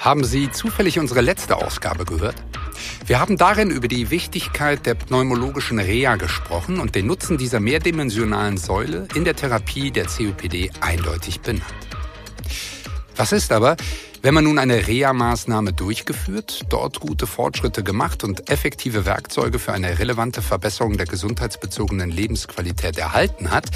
Haben 0.00 0.24
Sie 0.24 0.50
zufällig 0.50 0.98
unsere 0.98 1.20
letzte 1.20 1.56
Ausgabe 1.56 2.06
gehört? 2.06 2.36
Wir 3.06 3.20
haben 3.20 3.36
darin 3.36 3.70
über 3.70 3.86
die 3.86 4.10
Wichtigkeit 4.10 4.86
der 4.86 4.94
pneumologischen 4.94 5.78
Reha 5.78 6.16
gesprochen 6.16 6.80
und 6.80 6.94
den 6.94 7.06
Nutzen 7.06 7.36
dieser 7.36 7.60
mehrdimensionalen 7.60 8.56
Säule 8.56 9.08
in 9.14 9.24
der 9.24 9.36
Therapie 9.36 9.90
der 9.90 10.06
COPD 10.06 10.70
eindeutig 10.80 11.42
benannt. 11.42 11.64
Was 13.14 13.32
ist 13.32 13.52
aber, 13.52 13.76
wenn 14.22 14.32
man 14.32 14.44
nun 14.44 14.58
eine 14.58 14.86
Reha-Maßnahme 14.86 15.74
durchgeführt, 15.74 16.62
dort 16.70 17.00
gute 17.00 17.26
Fortschritte 17.26 17.84
gemacht 17.84 18.24
und 18.24 18.48
effektive 18.48 19.04
Werkzeuge 19.04 19.58
für 19.58 19.74
eine 19.74 19.98
relevante 19.98 20.40
Verbesserung 20.40 20.96
der 20.96 21.06
gesundheitsbezogenen 21.06 22.10
Lebensqualität 22.10 22.96
erhalten 22.96 23.50
hat, 23.50 23.66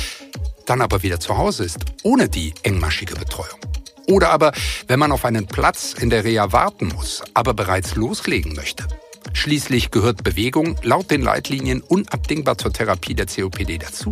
dann 0.64 0.80
aber 0.80 1.02
wieder 1.02 1.20
zu 1.20 1.36
Hause 1.36 1.64
ist, 1.64 1.80
ohne 2.02 2.30
die 2.30 2.54
engmaschige 2.62 3.14
Betreuung? 3.14 3.60
Oder 4.06 4.30
aber, 4.30 4.52
wenn 4.86 4.98
man 4.98 5.12
auf 5.12 5.24
einen 5.24 5.46
Platz 5.46 5.94
in 5.94 6.10
der 6.10 6.24
Reha 6.24 6.52
warten 6.52 6.88
muss, 6.88 7.22
aber 7.32 7.54
bereits 7.54 7.94
loslegen 7.94 8.54
möchte. 8.54 8.86
Schließlich 9.32 9.90
gehört 9.90 10.22
Bewegung 10.22 10.76
laut 10.82 11.10
den 11.10 11.22
Leitlinien 11.22 11.80
unabdingbar 11.80 12.58
zur 12.58 12.72
Therapie 12.72 13.14
der 13.14 13.26
COPD 13.26 13.78
dazu. 13.78 14.10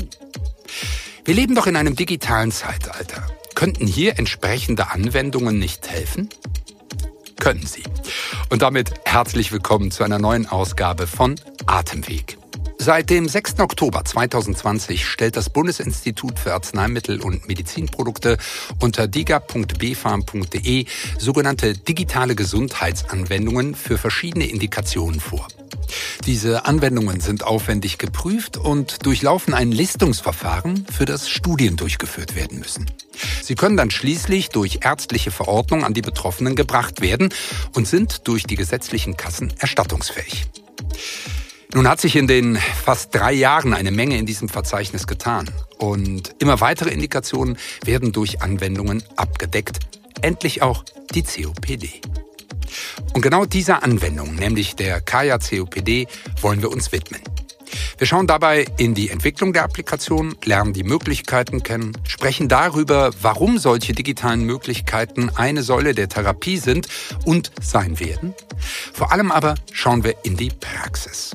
Wir 1.24 1.34
leben 1.34 1.54
doch 1.54 1.66
in 1.66 1.76
einem 1.76 1.94
digitalen 1.94 2.50
Zeitalter. 2.50 3.26
Könnten 3.54 3.86
hier 3.86 4.18
entsprechende 4.18 4.90
Anwendungen 4.90 5.58
nicht 5.58 5.88
helfen? 5.88 6.30
Können 7.38 7.66
sie. 7.66 7.84
Und 8.50 8.62
damit 8.62 8.92
herzlich 9.04 9.52
willkommen 9.52 9.90
zu 9.90 10.04
einer 10.04 10.18
neuen 10.18 10.46
Ausgabe 10.46 11.06
von 11.06 11.36
Atemweg. 11.66 12.38
Seit 12.84 13.10
dem 13.10 13.28
6. 13.28 13.60
Oktober 13.60 14.04
2020 14.04 15.06
stellt 15.06 15.36
das 15.36 15.50
Bundesinstitut 15.50 16.36
für 16.36 16.52
Arzneimittel 16.52 17.20
und 17.20 17.46
Medizinprodukte 17.46 18.38
unter 18.80 19.06
diga.bfarm.de 19.06 20.86
sogenannte 21.16 21.74
digitale 21.74 22.34
Gesundheitsanwendungen 22.34 23.76
für 23.76 23.98
verschiedene 23.98 24.48
Indikationen 24.48 25.20
vor. 25.20 25.46
Diese 26.26 26.64
Anwendungen 26.64 27.20
sind 27.20 27.44
aufwendig 27.44 27.98
geprüft 27.98 28.56
und 28.56 29.06
durchlaufen 29.06 29.54
ein 29.54 29.70
Listungsverfahren, 29.70 30.84
für 30.92 31.04
das 31.04 31.28
Studien 31.28 31.76
durchgeführt 31.76 32.34
werden 32.34 32.58
müssen. 32.58 32.90
Sie 33.44 33.54
können 33.54 33.76
dann 33.76 33.92
schließlich 33.92 34.48
durch 34.48 34.80
ärztliche 34.82 35.30
Verordnung 35.30 35.84
an 35.84 35.94
die 35.94 36.02
Betroffenen 36.02 36.56
gebracht 36.56 37.00
werden 37.00 37.32
und 37.76 37.86
sind 37.86 38.26
durch 38.26 38.42
die 38.42 38.56
gesetzlichen 38.56 39.16
Kassen 39.16 39.52
erstattungsfähig. 39.60 40.48
Nun 41.74 41.88
hat 41.88 42.02
sich 42.02 42.16
in 42.16 42.26
den 42.26 42.56
fast 42.56 43.14
drei 43.14 43.32
Jahren 43.32 43.72
eine 43.72 43.90
Menge 43.90 44.18
in 44.18 44.26
diesem 44.26 44.50
Verzeichnis 44.50 45.06
getan 45.06 45.48
und 45.78 46.34
immer 46.38 46.60
weitere 46.60 46.90
Indikationen 46.90 47.56
werden 47.86 48.12
durch 48.12 48.42
Anwendungen 48.42 49.02
abgedeckt, 49.16 49.78
endlich 50.20 50.60
auch 50.60 50.84
die 51.14 51.22
COPD. 51.22 52.02
Und 53.14 53.22
genau 53.22 53.46
dieser 53.46 53.82
Anwendung, 53.82 54.34
nämlich 54.34 54.76
der 54.76 55.00
Kaya 55.00 55.38
COPD, 55.38 56.08
wollen 56.42 56.60
wir 56.60 56.70
uns 56.70 56.92
widmen. 56.92 57.22
Wir 57.96 58.06
schauen 58.06 58.26
dabei 58.26 58.66
in 58.76 58.92
die 58.92 59.08
Entwicklung 59.08 59.54
der 59.54 59.64
Applikation, 59.64 60.36
lernen 60.44 60.74
die 60.74 60.84
Möglichkeiten 60.84 61.62
kennen, 61.62 61.96
sprechen 62.06 62.48
darüber, 62.48 63.12
warum 63.22 63.56
solche 63.56 63.94
digitalen 63.94 64.44
Möglichkeiten 64.44 65.30
eine 65.36 65.62
Säule 65.62 65.94
der 65.94 66.10
Therapie 66.10 66.58
sind 66.58 66.88
und 67.24 67.50
sein 67.62 67.98
werden. 67.98 68.34
Vor 68.92 69.10
allem 69.10 69.32
aber 69.32 69.54
schauen 69.72 70.04
wir 70.04 70.16
in 70.22 70.36
die 70.36 70.50
Praxis. 70.50 71.34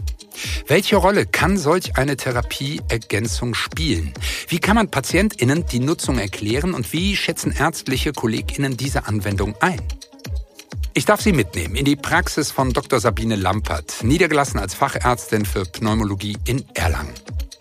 Welche 0.68 0.96
Rolle 0.98 1.26
kann 1.26 1.58
solch 1.58 1.98
eine 1.98 2.18
Therapieergänzung 2.18 3.54
spielen? 3.54 4.14
Wie 4.48 4.60
kann 4.60 4.76
man 4.76 4.90
PatientInnen 4.90 5.66
die 5.66 5.80
Nutzung 5.80 6.20
erklären 6.20 6.74
und 6.74 6.94
wie 6.94 7.16
schätzen 7.16 7.52
ärztliche 7.52 8.14
KollegInnen 8.14 8.78
diese 8.78 9.08
Anwendung 9.08 9.56
ein? 9.62 9.82
Ich 10.94 11.06
darf 11.06 11.22
Sie 11.22 11.32
mitnehmen 11.32 11.76
in 11.76 11.86
die 11.86 11.96
Praxis 11.96 12.50
von 12.50 12.74
Dr. 12.74 13.00
Sabine 13.00 13.36
Lampert, 13.36 14.04
niedergelassen 14.04 14.60
als 14.60 14.74
Fachärztin 14.74 15.46
für 15.46 15.64
Pneumologie 15.64 16.38
in 16.46 16.66
Erlangen. 16.74 17.14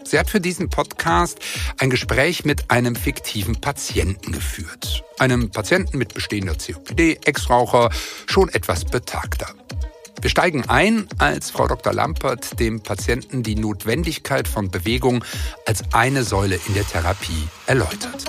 Sie 0.07 0.19
hat 0.19 0.31
für 0.31 0.41
diesen 0.41 0.71
Podcast 0.71 1.41
ein 1.79 1.91
Gespräch 1.91 2.45
mit 2.45 2.71
einem 2.71 2.95
fiktiven 2.95 3.61
Patienten 3.61 4.33
geführt. 4.33 5.05
Einem 5.19 5.51
Patienten 5.51 5.99
mit 5.99 6.15
bestehender 6.15 6.55
COPD, 6.55 7.19
Ex-Raucher, 7.25 7.91
schon 8.27 8.49
etwas 8.51 8.85
betagter. 8.85 9.49
Wir 10.27 10.31
steigen 10.31 10.69
ein, 10.69 11.07
als 11.19 11.53
Frau 11.53 11.69
Dr. 11.69 11.93
Lampert 11.93 12.59
dem 12.59 12.81
Patienten 12.81 13.45
die 13.45 13.55
Notwendigkeit 13.55 14.49
von 14.49 14.73
Bewegung 14.73 15.25
als 15.67 15.85
eine 15.93 16.25
Säule 16.25 16.59
in 16.67 16.75
der 16.75 16.85
Therapie 16.85 17.47
erläutert. 17.69 18.25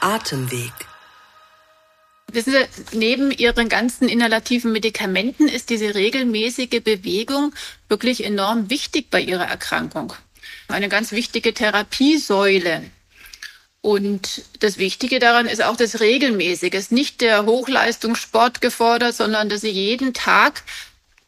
Atemweg. 0.00 0.70
Wissen 2.30 2.52
Sie, 2.52 2.96
neben 2.96 3.32
Ihren 3.32 3.68
ganzen 3.68 4.08
inhalativen 4.08 4.70
Medikamenten 4.70 5.48
ist 5.48 5.70
diese 5.70 5.96
regelmäßige 5.96 6.80
Bewegung 6.84 7.52
wirklich 7.88 8.22
enorm 8.22 8.70
wichtig 8.70 9.10
bei 9.10 9.20
Ihrer 9.20 9.48
Erkrankung 9.48 10.12
eine 10.68 10.88
ganz 10.88 11.12
wichtige 11.12 11.54
Therapiesäule. 11.54 12.82
Und 13.80 14.42
das 14.60 14.78
Wichtige 14.78 15.18
daran 15.18 15.46
ist 15.46 15.62
auch 15.62 15.76
das 15.76 16.00
Regelmäßige. 16.00 16.74
Es 16.74 16.84
ist 16.84 16.92
nicht 16.92 17.20
der 17.20 17.46
Hochleistungssport 17.46 18.60
gefordert, 18.60 19.14
sondern 19.14 19.48
dass 19.48 19.62
Sie 19.62 19.70
jeden 19.70 20.14
Tag 20.14 20.62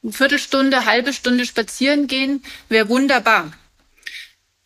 eine 0.02 0.12
Viertelstunde, 0.12 0.84
halbe 0.84 1.12
Stunde 1.12 1.44
spazieren 1.46 2.06
gehen, 2.06 2.42
wäre 2.68 2.88
wunderbar. 2.88 3.52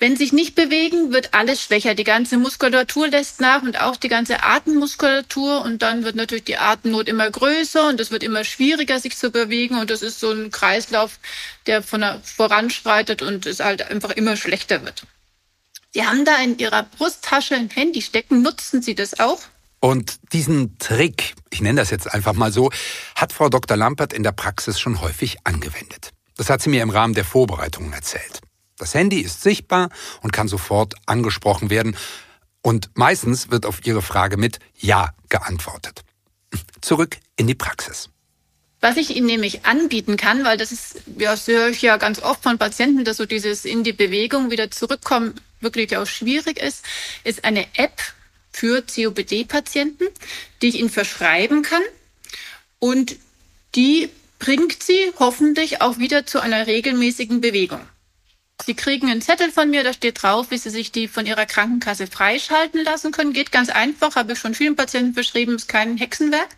Wenn 0.00 0.16
sich 0.16 0.32
nicht 0.32 0.54
bewegen, 0.54 1.12
wird 1.12 1.34
alles 1.34 1.62
schwächer. 1.62 1.94
Die 1.94 2.04
ganze 2.04 2.36
Muskulatur 2.36 3.08
lässt 3.08 3.40
nach 3.40 3.62
und 3.62 3.80
auch 3.80 3.96
die 3.96 4.08
ganze 4.08 4.42
Atemmuskulatur. 4.42 5.62
Und 5.62 5.82
dann 5.82 6.04
wird 6.04 6.16
natürlich 6.16 6.44
die 6.44 6.56
Atemnot 6.56 7.08
immer 7.08 7.30
größer 7.30 7.88
und 7.88 8.00
es 8.00 8.10
wird 8.10 8.22
immer 8.22 8.44
schwieriger, 8.44 8.98
sich 8.98 9.16
zu 9.16 9.30
bewegen. 9.30 9.78
Und 9.78 9.90
das 9.90 10.02
ist 10.02 10.18
so 10.18 10.32
ein 10.32 10.50
Kreislauf, 10.50 11.18
der 11.66 11.82
von 11.82 12.04
voranschreitet 12.22 13.22
und 13.22 13.46
es 13.46 13.60
halt 13.60 13.88
einfach 13.88 14.10
immer 14.10 14.36
schlechter 14.36 14.84
wird. 14.84 15.04
Sie 15.92 16.04
haben 16.04 16.24
da 16.24 16.36
in 16.42 16.58
Ihrer 16.58 16.82
Brusttasche 16.82 17.54
ein 17.54 17.70
Handy 17.70 18.02
stecken. 18.02 18.42
Nutzen 18.42 18.82
Sie 18.82 18.96
das 18.96 19.20
auch? 19.20 19.38
Und 19.78 20.32
diesen 20.32 20.76
Trick, 20.78 21.34
ich 21.50 21.60
nenne 21.60 21.80
das 21.80 21.90
jetzt 21.90 22.12
einfach 22.12 22.32
mal 22.32 22.50
so, 22.50 22.70
hat 23.14 23.32
Frau 23.32 23.48
Dr. 23.48 23.76
Lampert 23.76 24.12
in 24.12 24.22
der 24.22 24.32
Praxis 24.32 24.80
schon 24.80 25.00
häufig 25.02 25.36
angewendet. 25.44 26.10
Das 26.36 26.50
hat 26.50 26.62
sie 26.62 26.70
mir 26.70 26.82
im 26.82 26.90
Rahmen 26.90 27.14
der 27.14 27.24
Vorbereitungen 27.24 27.92
erzählt. 27.92 28.40
Das 28.78 28.94
Handy 28.94 29.20
ist 29.20 29.42
sichtbar 29.42 29.90
und 30.22 30.32
kann 30.32 30.48
sofort 30.48 30.94
angesprochen 31.06 31.70
werden. 31.70 31.96
Und 32.62 32.90
meistens 32.94 33.50
wird 33.50 33.66
auf 33.66 33.86
Ihre 33.86 34.02
Frage 34.02 34.36
mit 34.36 34.58
Ja 34.76 35.14
geantwortet. 35.28 36.02
Zurück 36.80 37.18
in 37.36 37.46
die 37.46 37.54
Praxis. 37.54 38.08
Was 38.80 38.96
ich 38.96 39.16
Ihnen 39.16 39.26
nämlich 39.26 39.64
anbieten 39.64 40.16
kann, 40.16 40.44
weil 40.44 40.58
das 40.58 40.72
ist, 40.72 40.96
ja, 41.18 41.30
das 41.30 41.46
höre 41.46 41.68
ich 41.68 41.82
ja 41.82 41.96
ganz 41.96 42.20
oft 42.20 42.42
von 42.42 42.58
Patienten, 42.58 43.04
dass 43.04 43.16
so 43.16 43.26
dieses 43.26 43.64
in 43.64 43.82
die 43.82 43.92
Bewegung 43.92 44.50
wieder 44.50 44.70
zurückkommen 44.70 45.34
wirklich 45.60 45.96
auch 45.96 46.06
schwierig 46.06 46.58
ist, 46.58 46.84
ist 47.24 47.44
eine 47.44 47.66
App 47.76 48.02
für 48.52 48.82
COPD-Patienten, 48.82 50.04
die 50.60 50.68
ich 50.68 50.78
Ihnen 50.78 50.90
verschreiben 50.90 51.62
kann. 51.62 51.82
Und 52.78 53.16
die 53.74 54.10
bringt 54.38 54.82
Sie 54.82 55.12
hoffentlich 55.18 55.80
auch 55.80 55.98
wieder 55.98 56.26
zu 56.26 56.40
einer 56.40 56.66
regelmäßigen 56.66 57.40
Bewegung. 57.40 57.80
Sie 58.62 58.74
kriegen 58.74 59.10
einen 59.10 59.20
Zettel 59.20 59.50
von 59.50 59.68
mir, 59.68 59.82
da 59.82 59.92
steht 59.92 60.22
drauf, 60.22 60.50
wie 60.50 60.58
Sie 60.58 60.70
sich 60.70 60.92
die 60.92 61.08
von 61.08 61.26
Ihrer 61.26 61.44
Krankenkasse 61.44 62.06
freischalten 62.06 62.82
lassen 62.82 63.10
können. 63.10 63.32
Geht 63.32 63.52
ganz 63.52 63.68
einfach, 63.68 64.16
habe 64.16 64.32
ich 64.32 64.38
schon 64.38 64.54
vielen 64.54 64.76
Patienten 64.76 65.12
beschrieben, 65.12 65.56
ist 65.56 65.68
kein 65.68 65.98
Hexenwerk. 65.98 66.48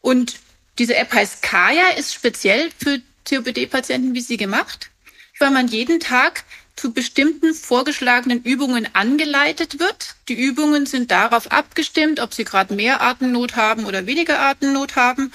Und 0.00 0.36
diese 0.78 0.96
App 0.96 1.12
heißt 1.12 1.42
Kaya, 1.42 1.88
ist 1.98 2.14
speziell 2.14 2.70
für 2.78 3.00
COPD-Patienten 3.28 4.14
wie 4.14 4.20
Sie 4.20 4.36
gemacht, 4.36 4.90
weil 5.38 5.50
man 5.50 5.68
jeden 5.68 6.00
Tag 6.00 6.44
zu 6.76 6.92
bestimmten 6.92 7.52
vorgeschlagenen 7.54 8.42
Übungen 8.42 8.88
angeleitet 8.94 9.78
wird. 9.78 10.14
Die 10.28 10.40
Übungen 10.40 10.86
sind 10.86 11.10
darauf 11.10 11.52
abgestimmt, 11.52 12.20
ob 12.20 12.32
Sie 12.32 12.44
gerade 12.44 12.72
mehr 12.72 13.02
Atemnot 13.02 13.56
haben 13.56 13.84
oder 13.84 14.06
weniger 14.06 14.40
Atemnot 14.40 14.96
haben. 14.96 15.32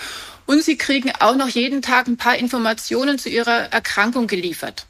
Und 0.47 0.63
Sie 0.63 0.77
kriegen 0.77 1.11
auch 1.19 1.35
noch 1.35 1.49
jeden 1.49 1.83
Tag 1.83 2.07
ein 2.07 2.17
paar 2.17 2.37
Informationen 2.37 3.19
zu 3.19 3.29
Ihrer 3.29 3.71
Erkrankung 3.71 4.25
geliefert. 4.25 4.87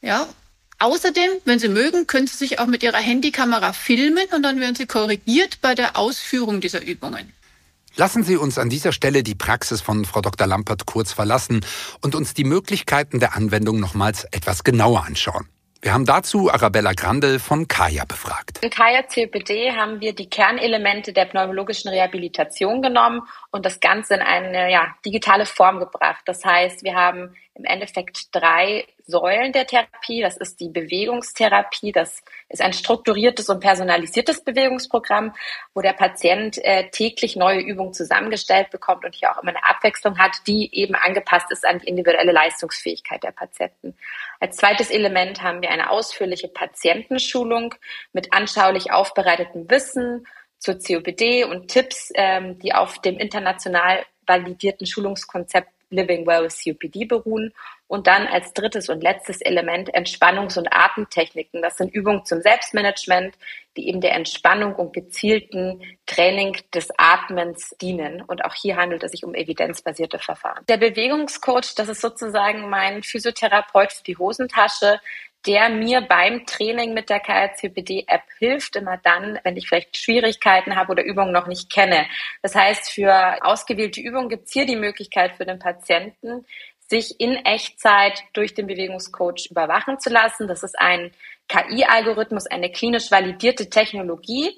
Ja. 0.00 0.26
Außerdem, 0.80 1.30
wenn 1.44 1.58
Sie 1.58 1.68
mögen, 1.68 2.06
können 2.06 2.28
Sie 2.28 2.36
sich 2.36 2.60
auch 2.60 2.66
mit 2.66 2.84
Ihrer 2.84 2.98
Handykamera 2.98 3.72
filmen 3.72 4.26
und 4.34 4.42
dann 4.42 4.60
werden 4.60 4.76
Sie 4.76 4.86
korrigiert 4.86 5.60
bei 5.60 5.74
der 5.74 5.96
Ausführung 5.96 6.60
dieser 6.60 6.82
Übungen. 6.82 7.32
Lassen 7.96 8.22
Sie 8.22 8.36
uns 8.36 8.58
an 8.58 8.70
dieser 8.70 8.92
Stelle 8.92 9.24
die 9.24 9.34
Praxis 9.34 9.80
von 9.80 10.04
Frau 10.04 10.20
Dr. 10.20 10.46
Lampert 10.46 10.86
kurz 10.86 11.12
verlassen 11.12 11.66
und 12.00 12.14
uns 12.14 12.32
die 12.32 12.44
Möglichkeiten 12.44 13.18
der 13.18 13.34
Anwendung 13.34 13.80
nochmals 13.80 14.22
etwas 14.30 14.62
genauer 14.62 15.04
anschauen. 15.04 15.48
Wir 15.80 15.92
haben 15.94 16.06
dazu 16.06 16.50
Arabella 16.50 16.92
Grandel 16.92 17.38
von 17.38 17.68
Kaya 17.68 18.04
befragt. 18.04 18.58
In 18.62 18.70
Kaya 18.70 19.02
COPD 19.02 19.72
haben 19.76 20.00
wir 20.00 20.12
die 20.12 20.28
Kernelemente 20.28 21.12
der 21.12 21.24
pneumologischen 21.24 21.88
Rehabilitation 21.88 22.82
genommen 22.82 23.22
und 23.52 23.64
das 23.64 23.78
Ganze 23.78 24.14
in 24.14 24.20
eine 24.20 24.72
ja, 24.72 24.88
digitale 25.04 25.46
Form 25.46 25.78
gebracht. 25.78 26.22
Das 26.26 26.44
heißt, 26.44 26.82
wir 26.82 26.96
haben 26.96 27.36
im 27.58 27.64
Endeffekt 27.64 28.34
drei 28.34 28.86
Säulen 29.06 29.52
der 29.52 29.66
Therapie. 29.66 30.20
Das 30.20 30.36
ist 30.36 30.60
die 30.60 30.68
Bewegungstherapie. 30.68 31.92
Das 31.92 32.22
ist 32.48 32.62
ein 32.62 32.72
strukturiertes 32.72 33.48
und 33.48 33.60
personalisiertes 33.60 34.44
Bewegungsprogramm, 34.44 35.34
wo 35.74 35.80
der 35.80 35.92
Patient 35.92 36.58
äh, 36.64 36.88
täglich 36.90 37.36
neue 37.36 37.60
Übungen 37.60 37.92
zusammengestellt 37.92 38.70
bekommt 38.70 39.04
und 39.04 39.14
hier 39.14 39.32
auch 39.32 39.42
immer 39.42 39.50
eine 39.50 39.64
Abwechslung 39.64 40.18
hat, 40.18 40.36
die 40.46 40.74
eben 40.74 40.94
angepasst 40.94 41.50
ist 41.50 41.66
an 41.66 41.80
die 41.80 41.88
individuelle 41.88 42.32
Leistungsfähigkeit 42.32 43.22
der 43.22 43.32
Patienten. 43.32 43.96
Als 44.40 44.56
zweites 44.56 44.90
Element 44.90 45.42
haben 45.42 45.62
wir 45.62 45.70
eine 45.70 45.90
ausführliche 45.90 46.48
Patientenschulung 46.48 47.74
mit 48.12 48.32
anschaulich 48.32 48.92
aufbereitetem 48.92 49.68
Wissen 49.70 50.26
zur 50.58 50.78
COPD 50.78 51.44
und 51.44 51.68
Tipps, 51.68 52.10
ähm, 52.14 52.58
die 52.58 52.74
auf 52.74 53.00
dem 53.00 53.18
international 53.18 54.04
validierten 54.26 54.86
Schulungskonzept 54.86 55.70
Living 55.90 56.26
Well 56.26 56.44
with 56.44 56.62
COPD 56.62 57.06
beruhen. 57.06 57.52
Und 57.86 58.06
dann 58.06 58.26
als 58.26 58.52
drittes 58.52 58.88
und 58.88 59.02
letztes 59.02 59.40
Element 59.40 59.94
Entspannungs- 59.94 60.58
und 60.58 60.68
Atemtechniken. 60.70 61.62
Das 61.62 61.78
sind 61.78 61.94
Übungen 61.94 62.24
zum 62.24 62.42
Selbstmanagement, 62.42 63.34
die 63.76 63.88
eben 63.88 64.00
der 64.00 64.12
Entspannung 64.12 64.74
und 64.74 64.92
gezielten 64.92 65.82
Training 66.04 66.58
des 66.74 66.88
Atmens 66.98 67.74
dienen. 67.80 68.20
Und 68.20 68.44
auch 68.44 68.54
hier 68.54 68.76
handelt 68.76 69.04
es 69.04 69.12
sich 69.12 69.24
um 69.24 69.34
evidenzbasierte 69.34 70.18
Verfahren. 70.18 70.64
Der 70.68 70.76
Bewegungscoach, 70.76 71.74
das 71.76 71.88
ist 71.88 72.00
sozusagen 72.00 72.68
mein 72.68 73.02
Physiotherapeut 73.02 73.92
für 73.92 74.04
die 74.04 74.18
Hosentasche, 74.18 75.00
der 75.48 75.70
mir 75.70 76.02
beim 76.02 76.44
Training 76.44 76.92
mit 76.92 77.08
der 77.08 77.20
KRCPD-App 77.20 78.22
hilft, 78.38 78.76
immer 78.76 78.98
dann, 78.98 79.40
wenn 79.44 79.56
ich 79.56 79.66
vielleicht 79.66 79.96
Schwierigkeiten 79.96 80.76
habe 80.76 80.92
oder 80.92 81.02
Übungen 81.02 81.32
noch 81.32 81.46
nicht 81.46 81.72
kenne. 81.72 82.04
Das 82.42 82.54
heißt, 82.54 82.92
für 82.92 83.42
ausgewählte 83.42 84.02
Übungen 84.02 84.28
gibt 84.28 84.46
es 84.46 84.52
hier 84.52 84.66
die 84.66 84.76
Möglichkeit 84.76 85.36
für 85.36 85.46
den 85.46 85.58
Patienten, 85.58 86.44
sich 86.86 87.18
in 87.18 87.36
Echtzeit 87.46 88.22
durch 88.34 88.52
den 88.52 88.66
Bewegungscoach 88.66 89.48
überwachen 89.50 89.98
zu 89.98 90.10
lassen. 90.10 90.48
Das 90.48 90.62
ist 90.62 90.78
ein 90.78 91.12
KI-Algorithmus, 91.48 92.46
eine 92.46 92.70
klinisch 92.70 93.10
validierte 93.10 93.70
Technologie, 93.70 94.52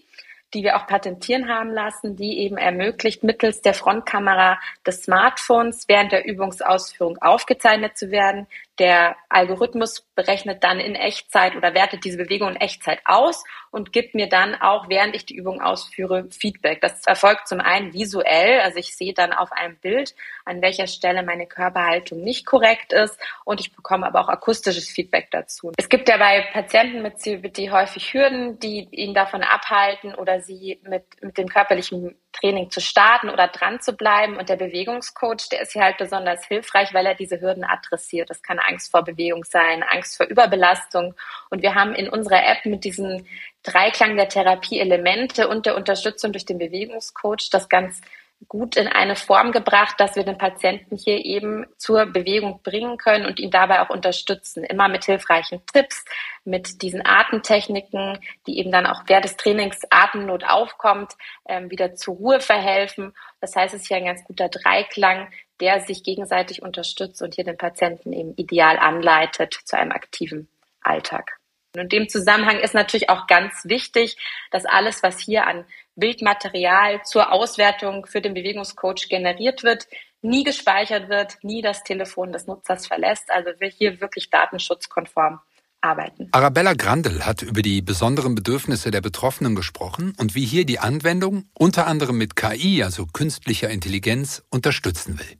die 0.55 0.65
wir 0.65 0.77
auch 0.77 0.89
patentieren 0.89 1.49
haben 1.49 1.73
lassen, 1.73 2.17
die 2.17 2.39
eben 2.41 2.57
ermöglicht, 2.57 3.23
mittels 3.23 3.63
der 3.63 3.75
Frontkamera 3.75 4.59
des 4.85 5.05
Smartphones 5.05 5.87
während 5.87 6.11
der 6.11 6.27
Übungsausführung 6.27 7.19
aufgezeichnet 7.19 7.97
zu 7.97 8.11
werden. 8.11 8.49
Der 8.81 9.15
Algorithmus 9.29 10.07
berechnet 10.15 10.65
dann 10.65 10.81
in 10.81 10.95
Echtzeit 10.95 11.55
oder 11.55 11.75
wertet 11.75 12.03
diese 12.03 12.17
Bewegung 12.17 12.49
in 12.49 12.57
Echtzeit 12.57 13.01
aus 13.05 13.45
und 13.71 13.93
gibt 13.93 14.15
mir 14.15 14.27
dann 14.27 14.55
auch, 14.55 14.89
während 14.89 15.15
ich 15.15 15.27
die 15.27 15.37
Übung 15.37 15.61
ausführe, 15.61 16.27
Feedback. 16.31 16.81
Das 16.81 17.07
erfolgt 17.07 17.47
zum 17.47 17.61
einen 17.61 17.93
visuell, 17.93 18.61
also 18.61 18.79
ich 18.79 18.97
sehe 18.97 19.13
dann 19.13 19.35
auf 19.35 19.53
einem 19.53 19.77
Bild, 19.77 20.15
an 20.47 20.63
welcher 20.63 20.87
Stelle 20.87 21.23
meine 21.23 21.47
Körperhaltung 21.47 22.23
nicht 22.23 22.47
korrekt 22.47 22.95
ist 22.95 23.21
und 23.45 23.61
ich 23.61 23.77
bekomme 23.77 24.07
aber 24.07 24.23
auch 24.23 24.29
akustisches 24.31 24.89
Feedback 24.89 25.31
dazu. 25.31 25.73
Es 25.77 25.91
gibt 25.91 26.09
ja 26.09 26.17
bei 26.17 26.41
Patienten 26.51 27.03
mit 27.03 27.23
COPD 27.23 27.71
häufig 27.71 28.15
Hürden, 28.15 28.59
die 28.61 28.89
ihn 28.93 29.13
davon 29.13 29.43
abhalten 29.43 30.15
oder 30.15 30.41
sie 30.41 30.81
mit, 30.85 31.05
mit 31.21 31.37
dem 31.37 31.49
körperlichen 31.49 32.17
Training 32.33 32.71
zu 32.71 32.81
starten 32.81 33.29
oder 33.29 33.49
dran 33.49 33.81
zu 33.81 33.93
bleiben. 33.93 34.37
Und 34.37 34.49
der 34.49 34.57
Bewegungscoach, 34.57 35.49
der 35.51 35.63
ist 35.63 35.73
hier 35.73 35.83
halt 35.83 35.99
besonders 35.99 36.47
hilfreich, 36.47 36.95
weil 36.95 37.07
er 37.07 37.15
diese 37.15 37.41
Hürden 37.41 37.65
adressiert. 37.65 38.31
Das 38.31 38.43
kann 38.43 38.59
Angst 38.59 38.91
vor 38.91 39.03
Bewegung 39.03 39.45
sein, 39.45 39.83
Angst 39.83 40.17
vor 40.17 40.27
Überbelastung. 40.27 41.15
Und 41.51 41.63
wir 41.63 41.75
haben 41.75 41.95
in 41.95 42.09
unserer 42.09 42.47
App 42.47 42.65
mit 42.65 42.85
diesem 42.85 43.27
Dreiklang 43.63 44.17
der 44.17 44.29
Therapieelemente 44.29 45.49
und 45.49 45.67
der 45.67 45.77
Unterstützung 45.77 46.33
durch 46.33 46.47
den 46.47 46.59
Bewegungscoach 46.59 47.51
das 47.51 47.69
ganz 47.69 48.01
gut 48.49 48.77
in 48.77 48.89
eine 48.89 49.17
Form 49.17 49.53
gebracht, 49.53 49.97
dass 49.99 50.17
wir 50.17 50.25
den 50.25 50.39
Patienten 50.39 50.97
hier 50.97 51.25
eben 51.25 51.67
zur 51.77 52.07
Bewegung 52.07 52.63
bringen 52.63 52.97
können 52.97 53.27
und 53.27 53.39
ihn 53.39 53.51
dabei 53.51 53.81
auch 53.81 53.91
unterstützen. 53.91 54.65
Immer 54.65 54.89
mit 54.89 55.05
hilfreichen 55.05 55.63
Tipps, 55.73 56.05
mit 56.45 56.83
diesen 56.83 57.05
Atemtechniken, 57.05 58.19
die 58.47 58.59
eben 58.59 58.73
dann 58.73 58.87
auch 58.87 59.03
während 59.07 59.25
des 59.25 59.37
Trainings 59.37 59.81
Atemnot 59.91 60.45
aufkommt, 60.45 61.13
ähm, 61.49 61.71
wieder 61.71 61.95
zur 61.95 62.17
Ruhe 62.17 62.41
verhelfen. 62.41 63.15
Das 63.41 63.55
heißt, 63.55 63.75
es 63.75 63.83
ist 63.83 63.89
hier 63.89 63.99
ein 63.99 64.07
ganz 64.07 64.25
guter 64.25 64.49
Dreiklang, 64.49 65.31
der 65.61 65.81
sich 65.81 66.03
gegenseitig 66.03 66.63
unterstützt 66.63 67.23
und 67.23 67.35
hier 67.35 67.45
den 67.45 67.59
Patienten 67.59 68.13
eben 68.13 68.35
ideal 68.37 68.79
anleitet 68.79 69.55
zu 69.65 69.77
einem 69.77 69.93
aktiven 69.93 70.49
Alltag. 70.81 71.37
Und 71.75 71.83
in 71.83 71.89
dem 71.89 72.09
Zusammenhang 72.09 72.59
ist 72.59 72.75
natürlich 72.75 73.11
auch 73.11 73.27
ganz 73.27 73.65
wichtig, 73.65 74.17
dass 74.51 74.65
alles, 74.65 75.03
was 75.03 75.21
hier 75.21 75.47
an 75.47 75.65
Bildmaterial 76.01 77.03
zur 77.05 77.33
Auswertung 77.33 78.07
für 78.07 78.21
den 78.21 78.35
Bewegungscoach 78.35 79.09
generiert 79.09 79.63
wird, 79.63 79.87
nie 80.23 80.45
gespeichert 80.45 81.09
wird, 81.09 81.39
nie 81.43 81.63
das 81.63 81.85
Telefon 81.85 82.33
des 82.33 82.47
Nutzers 82.47 82.87
verlässt. 82.87 83.31
Also 83.31 83.51
wir 83.59 83.69
hier 83.69 84.01
wirklich 84.01 84.31
datenschutzkonform 84.31 85.41
arbeiten. 85.81 86.29
Arabella 86.33 86.75
Grandel 86.75 87.25
hat 87.25 87.43
über 87.43 87.63
die 87.63 87.83
besonderen 87.83 88.35
Bedürfnisse 88.35 88.91
der 88.91 89.01
Betroffenen 89.01 89.55
gesprochen 89.55 90.15
und 90.19 90.35
wie 90.35 90.45
hier 90.45 90.67
die 90.67 90.79
Anwendung 90.79 91.45
unter 91.55 91.87
anderem 91.87 92.19
mit 92.19 92.37
KI, 92.37 92.83
also 92.83 93.07
künstlicher 93.07 93.71
Intelligenz, 93.71 94.43
unterstützen 94.51 95.19
will. 95.19 95.39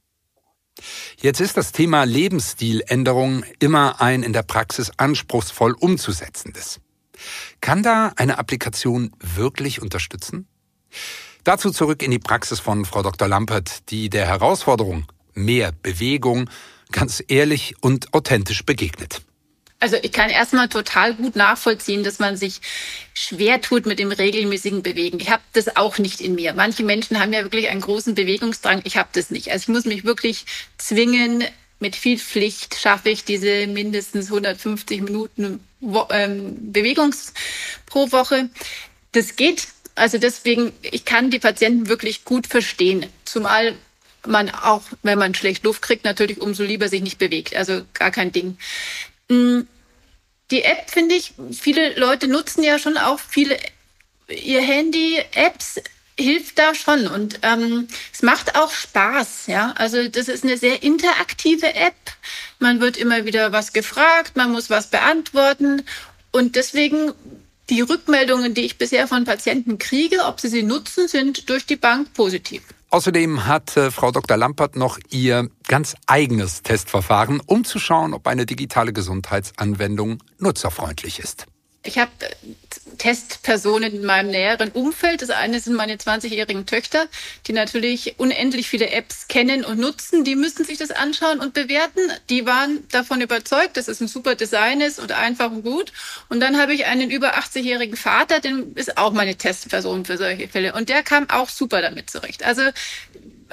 Jetzt 1.21 1.41
ist 1.41 1.57
das 1.57 1.73
Thema 1.73 2.05
Lebensstiländerung 2.05 3.45
immer 3.59 4.01
ein 4.01 4.23
in 4.23 4.33
der 4.33 4.43
Praxis 4.43 4.91
anspruchsvoll 4.97 5.75
umzusetzendes. 5.79 6.81
Kann 7.61 7.83
da 7.83 8.13
eine 8.17 8.39
Applikation 8.39 9.13
wirklich 9.21 9.83
unterstützen? 9.83 10.47
Dazu 11.45 11.71
zurück 11.71 12.03
in 12.03 12.11
die 12.11 12.19
Praxis 12.19 12.61
von 12.61 12.85
Frau 12.85 13.03
Dr. 13.03 13.29
Lampert, 13.29 13.91
die 13.91 14.11
der 14.11 14.27
Herausforderung 14.27 15.07
mehr 15.35 15.73
Bewegung 15.83 16.51
ganz 16.93 17.23
ehrlich 17.29 17.75
und 17.81 18.13
authentisch 18.13 18.65
begegnet. 18.65 19.23
Also 19.83 19.97
ich 20.03 20.13
kann 20.13 20.29
erstmal 20.29 20.69
total 20.69 21.15
gut 21.15 21.37
nachvollziehen, 21.37 22.05
dass 22.05 22.19
man 22.19 22.37
sich 22.37 22.61
schwer 23.15 23.63
tut 23.63 23.87
mit 23.87 23.99
dem 23.99 24.13
regelmäßigen 24.13 24.83
Bewegen. 24.83 25.19
Ich 25.21 25.31
habe 25.31 25.43
das 25.55 25.75
auch 25.77 25.97
nicht 25.97 26.21
in 26.21 26.35
mir. 26.35 26.53
Manche 26.53 26.83
Menschen 26.83 27.19
haben 27.19 27.33
ja 27.33 27.43
wirklich 27.43 27.71
einen 27.71 27.81
großen 27.81 28.15
Bewegungsdrang. 28.15 28.83
Ich 28.85 28.99
habe 28.99 29.09
das 29.13 29.31
nicht. 29.31 29.51
Also 29.51 29.63
ich 29.63 29.69
muss 29.69 29.87
mich 29.87 30.05
wirklich 30.05 30.45
zwingen, 30.77 31.45
mit 31.81 31.97
viel 31.97 32.19
Pflicht 32.19 32.77
schaffe 32.77 33.09
ich 33.09 33.25
diese 33.25 33.67
mindestens 33.67 34.27
150 34.27 35.01
Minuten 35.03 35.61
ähm, 36.11 36.73
Bewegungs 36.73 37.33
pro 37.87 38.13
Woche. 38.13 38.49
Das 39.13 39.37
geht. 39.37 39.69
Also 39.95 40.19
deswegen, 40.19 40.73
ich 40.83 41.05
kann 41.05 41.31
die 41.31 41.39
Patienten 41.39 41.89
wirklich 41.89 42.25
gut 42.25 42.47
verstehen. 42.47 43.07
Zumal 43.25 43.75
man 44.27 44.51
auch, 44.51 44.83
wenn 45.03 45.19
man 45.19 45.35
schlecht 45.35 45.65
Luft 45.65 45.83
kriegt, 45.83 46.05
natürlich 46.05 46.41
umso 46.41 46.63
lieber 46.63 46.89
sich 46.89 47.03
nicht 47.03 47.19
bewegt. 47.19 47.57
Also 47.57 47.83
gar 47.95 48.11
kein 48.11 48.33
Ding. 48.33 48.59
Mm, 49.29 49.63
die 50.51 50.63
App 50.63 50.91
finde 50.91 51.15
ich, 51.15 51.33
viele 51.53 51.99
Leute 51.99 52.29
nutzen 52.29 52.63
ja 52.63 52.79
schon 52.79 52.99
auch 52.99 53.19
viele 53.19 53.59
ihr 54.29 54.61
Handy, 54.61 55.19
Apps 55.35 55.81
hilft 56.21 56.59
da 56.59 56.75
schon 56.75 57.07
und 57.07 57.41
ähm, 57.43 57.89
es 58.13 58.23
macht 58.23 58.57
auch 58.57 58.71
Spaß, 58.71 59.47
ja. 59.47 59.73
Also 59.77 60.09
das 60.09 60.29
ist 60.29 60.45
eine 60.45 60.57
sehr 60.57 60.83
interaktive 60.83 61.75
App. 61.75 61.95
Man 62.59 62.81
wird 62.81 62.97
immer 62.97 63.25
wieder 63.25 63.53
was 63.53 63.73
gefragt, 63.73 64.37
man 64.37 64.53
muss 64.53 64.71
was 64.71 64.89
beantworten 64.89 65.83
und 66.33 66.57
deswegen 66.57 67.13
die 67.71 67.81
Rückmeldungen, 67.81 68.55
die 68.55 68.63
ich 68.63 68.79
bisher 68.79 69.07
von 69.07 69.25
Patienten 69.25 69.79
kriege, 69.79 70.25
ob 70.25 70.41
sie 70.41 70.49
sie 70.49 70.63
nutzen, 70.63 71.09
sind 71.09 71.49
durch 71.49 71.67
die 71.67 71.77
Bank 71.77 72.13
positiv. 72.15 72.63
Außerdem 72.91 73.47
hat 73.47 73.77
äh, 73.77 73.93
Frau 73.93 74.11
Dr. 74.11 74.37
Lampert 74.37 74.75
noch 74.75 74.99
ihr 75.11 75.49
ganz 75.69 75.95
eigenes 76.07 76.63
Testverfahren, 76.63 77.41
um 77.47 77.65
zu 77.65 77.79
schauen, 77.79 78.15
ob 78.15 78.27
eine 78.27 78.47
digitale 78.47 78.93
Gesundheitsanwendung 78.93 80.19
nutzerfreundlich 80.39 81.21
ist. 81.21 81.47
Ich 81.83 81.99
habe 81.99 82.11
äh, 82.21 82.27
Testpersonen 82.99 83.95
in 83.95 84.05
meinem 84.05 84.31
näheren 84.31 84.71
Umfeld. 84.73 85.23
Das 85.23 85.31
eine 85.31 85.59
sind 85.61 85.75
meine 85.75 85.97
20-jährigen 85.97 86.67
Töchter, 86.67 87.07
die 87.47 87.55
natürlich 87.55 88.19
unendlich 88.19 88.69
viele 88.69 88.91
Apps 88.91 89.29
kennen 89.29 89.65
und 89.65 89.79
nutzen. 89.79 90.25
Die 90.25 90.35
müssen 90.35 90.67
sich 90.67 90.77
das 90.77 90.91
anschauen 90.91 91.41
und 91.41 91.55
bewerten. 91.55 92.01
Die 92.29 92.45
waren 92.45 92.87
davon 92.91 93.23
überzeugt, 93.23 93.79
dass 93.79 93.89
es 93.89 94.01
ein 94.01 94.09
super 94.09 94.35
Design 94.35 94.83
ist 94.83 94.99
und 94.99 95.13
einfach 95.13 95.51
und 95.51 95.63
gut. 95.63 95.93
Und 96.29 96.41
dann 96.41 96.59
habe 96.59 96.75
ich 96.75 96.85
einen 96.85 97.11
über 97.11 97.39
80-jährigen 97.39 97.97
Vater, 97.97 98.41
den 98.41 98.75
ist 98.75 98.99
auch 98.99 99.13
meine 99.13 99.37
Testperson 99.37 100.05
für 100.05 100.19
solche 100.19 100.49
Fälle. 100.49 100.75
Und 100.75 100.91
der 100.91 101.03
kam 101.03 101.31
auch 101.31 101.49
super 101.49 101.81
damit 101.81 102.11
zurecht. 102.11 102.45
Also 102.45 102.63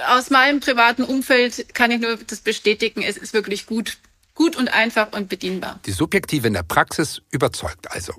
aus 0.06 0.28
meinem 0.28 0.60
privaten 0.60 1.02
Umfeld 1.02 1.74
kann 1.74 1.90
ich 1.90 2.00
nur 2.00 2.18
das 2.18 2.40
bestätigen. 2.40 3.02
Es 3.02 3.16
ist 3.16 3.32
wirklich 3.32 3.64
gut 3.64 3.96
Gut 4.38 4.54
und 4.54 4.68
einfach 4.68 5.12
und 5.14 5.28
bedienbar. 5.28 5.80
Die 5.84 5.90
subjektive 5.90 6.46
in 6.46 6.52
der 6.52 6.62
Praxis 6.62 7.22
überzeugt 7.32 7.90
also. 7.90 8.12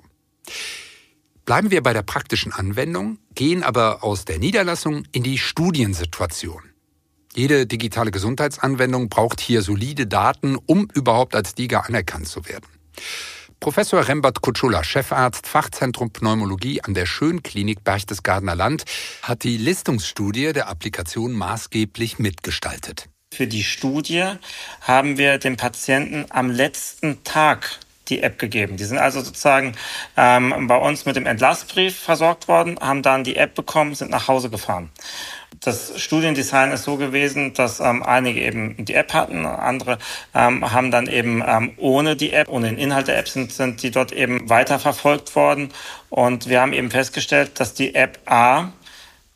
Bleiben 1.46 1.70
wir 1.70 1.82
bei 1.82 1.94
der 1.94 2.02
praktischen 2.02 2.52
Anwendung, 2.52 3.16
gehen 3.34 3.62
aber 3.62 4.04
aus 4.04 4.26
der 4.26 4.38
Niederlassung 4.38 5.04
in 5.12 5.22
die 5.22 5.38
Studiensituation. 5.38 6.62
Jede 7.34 7.66
digitale 7.66 8.10
Gesundheitsanwendung 8.10 9.08
braucht 9.08 9.40
hier 9.40 9.62
solide 9.62 10.06
Daten, 10.06 10.58
um 10.66 10.88
überhaupt 10.92 11.34
als 11.34 11.54
DIGA 11.54 11.80
anerkannt 11.80 12.28
zu 12.28 12.44
werden. 12.44 12.66
Professor 13.58 14.06
Rembert 14.06 14.42
Kutschula, 14.42 14.84
Chefarzt 14.84 15.46
Fachzentrum 15.46 16.10
Pneumologie 16.10 16.82
an 16.82 16.92
der 16.92 17.06
Schönklinik 17.06 17.82
Berchtesgadener 17.82 18.56
Land, 18.56 18.84
hat 19.22 19.42
die 19.42 19.56
Listungsstudie 19.56 20.52
der 20.52 20.68
Applikation 20.68 21.32
maßgeblich 21.32 22.18
mitgestaltet. 22.18 23.08
Für 23.32 23.46
die 23.46 23.62
Studie 23.62 24.24
haben 24.80 25.16
wir 25.16 25.38
den 25.38 25.56
Patienten 25.56 26.26
am 26.30 26.50
letzten 26.50 27.22
Tag 27.22 27.78
die 28.08 28.24
App 28.24 28.40
gegeben. 28.40 28.76
Die 28.76 28.82
sind 28.82 28.98
also 28.98 29.20
sozusagen 29.20 29.76
ähm, 30.16 30.66
bei 30.66 30.76
uns 30.76 31.06
mit 31.06 31.14
dem 31.14 31.26
Entlassbrief 31.26 31.96
versorgt 31.96 32.48
worden, 32.48 32.76
haben 32.80 33.02
dann 33.02 33.22
die 33.22 33.36
App 33.36 33.54
bekommen, 33.54 33.94
sind 33.94 34.10
nach 34.10 34.26
Hause 34.26 34.50
gefahren. 34.50 34.90
Das 35.60 36.00
Studiendesign 36.00 36.72
ist 36.72 36.82
so 36.82 36.96
gewesen, 36.96 37.54
dass 37.54 37.78
ähm, 37.78 38.02
einige 38.02 38.40
eben 38.40 38.84
die 38.84 38.94
App 38.94 39.14
hatten, 39.14 39.46
andere 39.46 39.98
ähm, 40.34 40.72
haben 40.72 40.90
dann 40.90 41.06
eben 41.06 41.40
ähm, 41.46 41.72
ohne 41.76 42.16
die 42.16 42.32
App, 42.32 42.48
ohne 42.48 42.66
den 42.66 42.78
Inhalt 42.78 43.06
der 43.06 43.18
App 43.18 43.28
sind, 43.28 43.52
sind 43.52 43.80
die 43.84 43.92
dort 43.92 44.10
eben 44.10 44.50
weiterverfolgt 44.50 45.36
worden. 45.36 45.68
Und 46.08 46.48
wir 46.48 46.60
haben 46.60 46.72
eben 46.72 46.90
festgestellt, 46.90 47.60
dass 47.60 47.74
die 47.74 47.94
App 47.94 48.18
A 48.26 48.72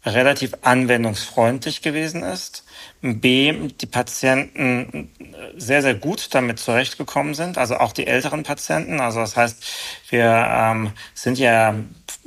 relativ 0.05 0.55
anwendungsfreundlich 0.63 1.83
gewesen 1.83 2.23
ist 2.23 2.65
B, 3.01 3.53
die 3.81 3.87
Patienten 3.87 5.11
sehr, 5.57 5.83
sehr 5.83 5.95
gut 5.95 6.35
damit 6.35 6.59
zurechtgekommen 6.59 7.35
sind, 7.35 7.59
also 7.59 7.77
auch 7.77 7.93
die 7.93 8.07
älteren 8.07 8.45
Patienten. 8.45 9.01
Also 9.01 9.21
das 9.21 9.37
heißt, 9.37 9.65
wir 10.09 10.47
ähm, 10.51 10.93
sind 11.15 11.39
ja 11.39 11.75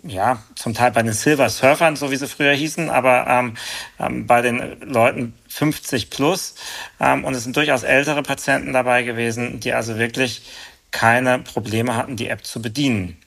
ja 0.03 0.41
zum 0.55 0.75
Teil 0.75 0.91
bei 0.91 1.01
den 1.01 1.13
Silver 1.13 1.50
Surfern, 1.50 1.96
so 1.96 2.12
wie 2.12 2.15
sie 2.15 2.27
früher 2.27 2.53
hießen, 2.53 2.89
aber 2.89 3.25
ähm, 3.27 3.57
ähm, 4.00 4.27
bei 4.27 4.41
den 4.41 4.79
Leuten 4.81 5.34
50 5.48 6.12
plus. 6.12 6.55
Ähm, 7.00 7.25
und 7.25 7.34
es 7.34 7.43
sind 7.43 7.57
durchaus 7.57 7.84
ältere 7.84 8.22
Patienten 8.22 8.74
dabei 8.74 9.03
gewesen, 9.03 9.60
die 9.60 9.74
also 9.74 9.98
wirklich 9.98 10.43
keine 10.91 11.39
Probleme 11.39 11.96
hatten, 11.96 12.15
die 12.15 12.27
App 12.27 12.46
zu 12.46 12.62
bedienen. 12.62 13.17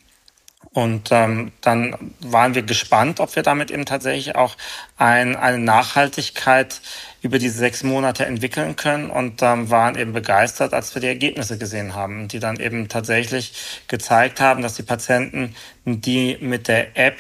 Und 0.73 1.09
ähm, 1.11 1.51
dann 1.63 2.13
waren 2.21 2.55
wir 2.55 2.63
gespannt, 2.63 3.19
ob 3.19 3.35
wir 3.35 3.43
damit 3.43 3.73
eben 3.73 3.87
tatsächlich 3.87 4.37
auch 4.37 4.57
ein, 4.97 5.35
eine 5.35 5.59
Nachhaltigkeit 5.59 6.81
über 7.23 7.41
diese 7.41 7.59
sechs 7.59 7.83
Monate 7.83 8.25
entwickeln 8.25 8.77
können. 8.77 9.11
Und 9.11 9.43
ähm, 9.43 9.69
waren 9.71 9.97
eben 9.97 10.13
begeistert, 10.13 10.73
als 10.73 10.95
wir 10.95 11.03
die 11.03 11.09
Ergebnisse 11.09 11.59
gesehen 11.59 11.97
haben, 11.97 12.29
die 12.29 12.39
dann 12.39 12.61
eben 12.61 12.89
tatsächlich 12.89 13.53
gezeigt 13.89 14.41
haben, 14.41 14.63
dass 14.63 14.75
die 14.75 14.85
Patienten, 14.85 15.57
die 15.85 16.39
mit 16.41 16.69
der 16.69 16.97
App 16.97 17.17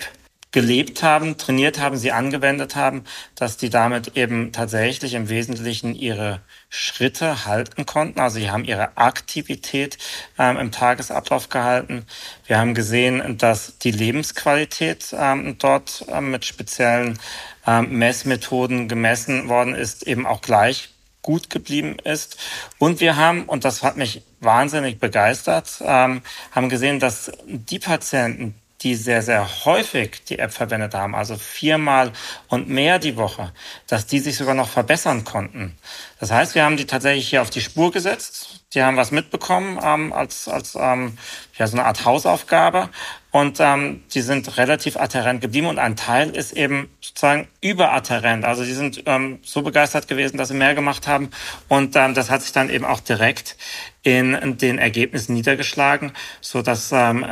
gelebt 0.52 1.02
haben, 1.02 1.37
trainiert 1.37 1.78
haben, 1.78 1.97
sie 1.97 2.12
angewendet 2.12 2.75
haben, 2.75 3.04
dass 3.37 3.57
die 3.57 3.71
damit 3.71 4.16
eben 4.16 4.52
tatsächlich 4.52 5.14
im 5.14 5.28
Wesentlichen 5.28 5.95
ihre 5.95 6.40
Schritte 6.69 7.47
halten 7.47 7.87
konnten. 7.87 8.19
Also 8.19 8.38
sie 8.38 8.50
haben 8.50 8.64
ihre 8.64 8.97
Aktivität 8.97 9.99
ähm, 10.38 10.57
im 10.57 10.73
Tagesablauf 10.73 11.49
gehalten. 11.49 12.04
Wir 12.47 12.59
haben 12.59 12.75
gesehen, 12.75 13.38
dass 13.38 13.78
die 13.78 13.92
Lebensqualität 13.92 15.14
ähm, 15.16 15.57
dort 15.59 16.04
ähm, 16.09 16.33
mit 16.33 16.45
speziellen 16.45 17.19
ähm, 17.66 17.99
Messmethoden 17.99 18.88
gemessen 18.88 19.49
worden 19.49 19.75
ist, 19.75 20.07
eben 20.07 20.26
auch 20.26 20.40
gleich 20.40 20.90
gut 21.23 21.50
geblieben 21.50 21.97
ist. 22.02 22.38
Und 22.78 23.00
wir 23.00 23.16
haben, 23.16 23.45
und 23.45 23.64
das 23.64 23.83
hat 23.83 23.97
mich 23.97 24.23
wahnsinnig 24.40 24.99
begeistert, 24.99 25.83
ähm, 25.85 26.23
haben 26.50 26.69
gesehen, 26.69 26.99
dass 26.99 27.30
die 27.47 27.78
Patienten, 27.78 28.54
die 28.82 28.94
sehr, 28.94 29.22
sehr 29.22 29.46
häufig 29.64 30.25
die 30.25 30.38
App 30.38 30.52
verwendet 30.52 30.94
haben, 30.94 31.14
also 31.14 31.37
viermal 31.37 32.12
und 32.49 32.68
mehr 32.68 32.99
die 32.99 33.16
Woche, 33.16 33.52
dass 33.87 34.06
die 34.06 34.20
sich 34.20 34.37
sogar 34.37 34.54
noch 34.54 34.68
verbessern 34.68 35.25
konnten. 35.25 35.76
Das 36.20 36.30
heißt, 36.30 36.54
wir 36.54 36.64
haben 36.64 36.76
die 36.76 36.86
tatsächlich 36.86 37.28
hier 37.28 37.40
auf 37.40 37.48
die 37.48 37.62
Spur 37.62 37.90
gesetzt. 37.90 38.60
Die 38.74 38.82
haben 38.82 38.98
was 38.98 39.10
mitbekommen 39.10 39.80
ähm, 39.82 40.12
als, 40.12 40.46
als 40.46 40.76
ähm, 40.78 41.16
ja, 41.58 41.66
so 41.66 41.76
eine 41.76 41.86
Art 41.86 42.04
Hausaufgabe 42.04 42.90
und 43.32 43.58
ähm, 43.58 44.04
die 44.12 44.20
sind 44.20 44.56
relativ 44.58 44.96
adherent 44.96 45.40
geblieben 45.40 45.66
und 45.66 45.78
ein 45.78 45.96
Teil 45.96 46.30
ist 46.30 46.52
eben 46.52 46.88
sozusagen 47.00 47.48
überadherent. 47.62 48.44
Also 48.44 48.64
die 48.64 48.74
sind 48.74 49.02
ähm, 49.06 49.38
so 49.42 49.62
begeistert 49.62 50.08
gewesen, 50.08 50.36
dass 50.36 50.48
sie 50.48 50.54
mehr 50.54 50.74
gemacht 50.74 51.08
haben 51.08 51.30
und 51.68 51.96
ähm, 51.96 52.14
das 52.14 52.30
hat 52.30 52.42
sich 52.42 52.52
dann 52.52 52.70
eben 52.70 52.84
auch 52.84 53.00
direkt 53.00 53.56
in 54.02 54.58
den 54.58 54.78
Ergebnissen 54.78 55.34
niedergeschlagen, 55.34 56.12
so 56.40 56.62
dass 56.62 56.92
ähm, 56.92 57.24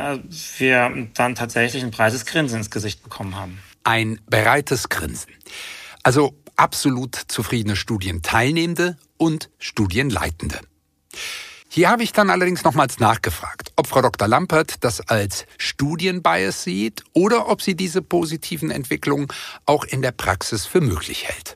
wir 0.57 1.07
dann 1.13 1.35
tatsächlich 1.35 1.83
ein 1.83 1.91
breites 1.91 2.25
Grinsen 2.25 2.57
ins 2.57 2.71
Gesicht 2.71 3.03
bekommen 3.03 3.35
haben. 3.35 3.61
Ein 3.83 4.19
breites 4.29 4.89
Grinsen. 4.89 5.31
Also 6.03 6.33
absolut 6.59 7.15
zufriedene 7.15 7.75
Studienteilnehmende 7.75 8.97
und 9.17 9.49
Studienleitende. 9.59 10.59
Hier 11.69 11.89
habe 11.89 12.03
ich 12.03 12.11
dann 12.11 12.29
allerdings 12.29 12.63
nochmals 12.63 12.99
nachgefragt, 12.99 13.71
ob 13.75 13.87
Frau 13.87 14.01
Dr. 14.01 14.27
Lampert 14.27 14.83
das 14.83 15.01
als 15.01 15.45
Studienbias 15.57 16.63
sieht 16.63 17.03
oder 17.13 17.47
ob 17.47 17.61
sie 17.61 17.75
diese 17.75 18.01
positiven 18.01 18.71
Entwicklungen 18.71 19.27
auch 19.65 19.85
in 19.85 20.01
der 20.01 20.11
Praxis 20.11 20.65
für 20.65 20.81
möglich 20.81 21.27
hält. 21.27 21.55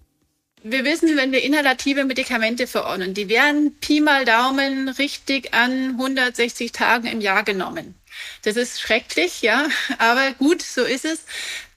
Wir 0.61 0.85
wissen, 0.85 1.17
wenn 1.17 1.33
wir 1.33 1.43
inhalative 1.43 2.05
Medikamente 2.05 2.67
verordnen, 2.67 3.13
die 3.13 3.27
werden 3.27 3.75
Pi 3.81 3.99
mal 3.99 4.23
Daumen 4.23 4.87
richtig 4.87 5.53
an 5.53 5.95
160 5.97 6.71
Tagen 6.71 7.07
im 7.07 7.19
Jahr 7.19 7.43
genommen. 7.43 7.95
Das 8.43 8.55
ist 8.55 8.81
schrecklich, 8.81 9.41
ja, 9.41 9.67
aber 9.97 10.31
gut, 10.33 10.61
so 10.61 10.83
ist 10.83 11.05
es. 11.05 11.25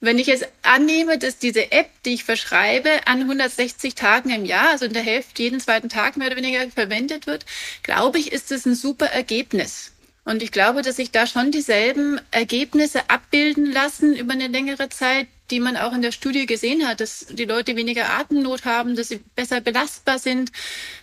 Wenn 0.01 0.19
ich 0.19 0.27
jetzt 0.27 0.49
annehme, 0.63 1.19
dass 1.19 1.39
diese 1.39 1.73
App, 1.73 1.91
die 2.05 2.15
ich 2.15 2.25
verschreibe, 2.25 2.91
an 3.07 3.23
160 3.23 3.95
Tagen 3.95 4.31
im 4.31 4.45
Jahr, 4.45 4.71
also 4.71 4.85
in 4.85 4.93
der 4.93 5.03
Hälfte 5.03 5.43
jeden 5.43 5.61
zweiten 5.61 5.89
Tag 5.89 6.17
mehr 6.17 6.29
oder 6.29 6.37
weniger 6.37 6.69
verwendet 6.71 7.27
wird, 7.27 7.47
glaube 7.83 8.19
ich, 8.19 8.33
ist 8.33 8.51
das 8.51 8.67
ein 8.67 8.75
super 8.75 9.07
Ergebnis. 9.07 9.93
Und 10.27 10.43
ich 10.43 10.51
glaube, 10.51 10.83
dass 10.83 10.97
sich 10.97 11.13
da 11.13 11.25
schon 11.25 11.53
dieselben 11.53 12.21
Ergebnisse 12.33 13.09
abbilden 13.09 13.71
lassen 13.71 14.17
über 14.17 14.33
eine 14.33 14.49
längere 14.49 14.89
Zeit, 14.89 15.29
die 15.53 15.61
man 15.61 15.77
auch 15.77 15.93
in 15.93 16.03
der 16.03 16.11
Studie 16.11 16.47
gesehen 16.47 16.85
hat, 16.85 16.99
dass 16.99 17.27
die 17.31 17.45
Leute 17.45 17.77
weniger 17.77 18.11
Atemnot 18.11 18.65
haben, 18.65 18.97
dass 18.97 19.07
sie 19.07 19.21
besser 19.37 19.61
belastbar 19.61 20.19
sind, 20.19 20.51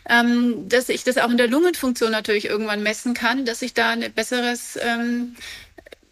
ähm, 0.09 0.67
dass 0.67 0.89
ich 0.89 1.05
das 1.05 1.17
auch 1.17 1.29
in 1.29 1.37
der 1.37 1.47
Lungenfunktion 1.47 2.11
natürlich 2.11 2.45
irgendwann 2.45 2.83
messen 2.83 3.13
kann, 3.13 3.45
dass 3.45 3.61
ich 3.61 3.73
da 3.73 3.91
eine 3.91 4.09
besseres, 4.09 4.77
ähm, 4.81 5.37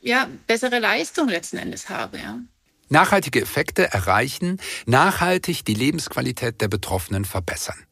ja, 0.02 0.30
bessere 0.48 0.80
Leistung 0.80 1.28
letzten 1.28 1.58
Endes 1.58 1.90
habe. 1.90 2.18
Ja. 2.18 2.40
Nachhaltige 2.88 3.42
Effekte 3.42 3.92
erreichen, 3.92 4.58
nachhaltig 4.86 5.66
die 5.66 5.74
Lebensqualität 5.74 6.62
der 6.62 6.70
Betroffenen 6.70 7.26
verbessern. 7.26 7.84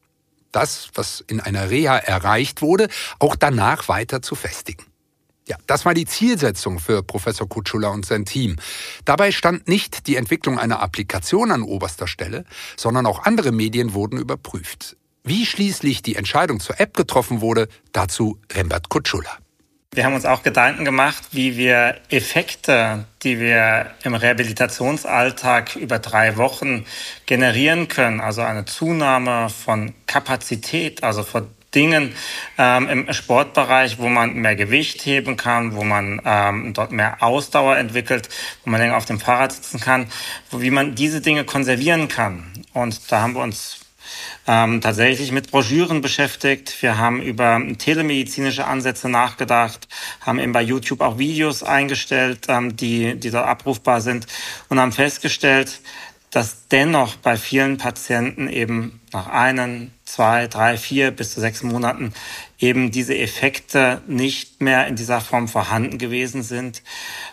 Das, 0.50 0.88
was 0.94 1.22
in 1.26 1.40
einer 1.40 1.68
Reha 1.68 1.98
erreicht 1.98 2.62
wurde, 2.62 2.88
auch 3.18 3.36
danach 3.36 3.88
weiter 3.88 4.22
zu 4.22 4.34
festigen. 4.34 4.89
Ja, 5.50 5.56
das 5.66 5.84
war 5.84 5.94
die 5.94 6.06
Zielsetzung 6.06 6.78
für 6.78 7.02
Professor 7.02 7.48
Kutschula 7.48 7.88
und 7.88 8.06
sein 8.06 8.24
Team. 8.24 8.54
Dabei 9.04 9.32
stand 9.32 9.66
nicht 9.66 10.06
die 10.06 10.14
Entwicklung 10.14 10.60
einer 10.60 10.80
Applikation 10.80 11.50
an 11.50 11.64
oberster 11.64 12.06
Stelle, 12.06 12.44
sondern 12.76 13.04
auch 13.04 13.24
andere 13.24 13.50
Medien 13.50 13.92
wurden 13.92 14.16
überprüft. 14.16 14.96
Wie 15.24 15.44
schließlich 15.44 16.02
die 16.02 16.14
Entscheidung 16.14 16.60
zur 16.60 16.78
App 16.78 16.96
getroffen 16.96 17.40
wurde, 17.40 17.66
dazu 17.90 18.38
Rembert 18.52 18.90
Kutschula. 18.90 19.38
Wir 19.92 20.04
haben 20.04 20.14
uns 20.14 20.24
auch 20.24 20.44
Gedanken 20.44 20.84
gemacht, 20.84 21.24
wie 21.32 21.56
wir 21.56 21.96
Effekte, 22.10 23.06
die 23.24 23.40
wir 23.40 23.90
im 24.04 24.14
Rehabilitationsalltag 24.14 25.74
über 25.74 25.98
drei 25.98 26.36
Wochen 26.36 26.86
generieren 27.26 27.88
können, 27.88 28.20
also 28.20 28.42
eine 28.42 28.66
Zunahme 28.66 29.50
von 29.50 29.94
Kapazität, 30.06 31.02
also 31.02 31.24
von 31.24 31.48
Dingen 31.74 32.14
ähm, 32.58 32.88
im 32.88 33.12
Sportbereich, 33.12 33.98
wo 33.98 34.08
man 34.08 34.34
mehr 34.34 34.56
Gewicht 34.56 35.04
heben 35.06 35.36
kann, 35.36 35.74
wo 35.74 35.84
man 35.84 36.20
ähm, 36.24 36.72
dort 36.72 36.92
mehr 36.92 37.22
Ausdauer 37.22 37.76
entwickelt, 37.76 38.28
wo 38.64 38.70
man 38.70 38.80
länger 38.80 38.96
auf 38.96 39.04
dem 39.04 39.20
Fahrrad 39.20 39.52
sitzen 39.52 39.80
kann, 39.80 40.06
wo, 40.50 40.60
wie 40.60 40.70
man 40.70 40.94
diese 40.94 41.20
Dinge 41.20 41.44
konservieren 41.44 42.08
kann. 42.08 42.44
Und 42.72 43.12
da 43.12 43.20
haben 43.20 43.34
wir 43.34 43.42
uns 43.42 43.80
ähm, 44.46 44.80
tatsächlich 44.80 45.32
mit 45.32 45.50
Broschüren 45.50 46.00
beschäftigt. 46.00 46.82
Wir 46.82 46.98
haben 46.98 47.22
über 47.22 47.60
telemedizinische 47.78 48.66
Ansätze 48.66 49.08
nachgedacht, 49.08 49.86
haben 50.20 50.38
eben 50.38 50.52
bei 50.52 50.62
YouTube 50.62 51.00
auch 51.00 51.18
Videos 51.18 51.62
eingestellt, 51.62 52.46
ähm, 52.48 52.76
die, 52.76 53.14
die 53.14 53.30
dort 53.30 53.46
abrufbar 53.46 54.00
sind 54.00 54.26
und 54.68 54.80
haben 54.80 54.92
festgestellt, 54.92 55.80
dass 56.30 56.68
dennoch 56.68 57.16
bei 57.16 57.36
vielen 57.36 57.76
Patienten 57.76 58.48
eben 58.48 59.00
nach 59.12 59.28
einem, 59.28 59.90
zwei, 60.04 60.46
drei, 60.46 60.76
vier 60.76 61.10
bis 61.10 61.34
zu 61.34 61.40
sechs 61.40 61.62
Monaten 61.62 62.12
eben 62.58 62.90
diese 62.90 63.16
Effekte 63.16 64.02
nicht 64.06 64.60
mehr 64.60 64.86
in 64.86 64.96
dieser 64.96 65.20
Form 65.20 65.48
vorhanden 65.48 65.96
gewesen 65.98 66.42
sind, 66.42 66.82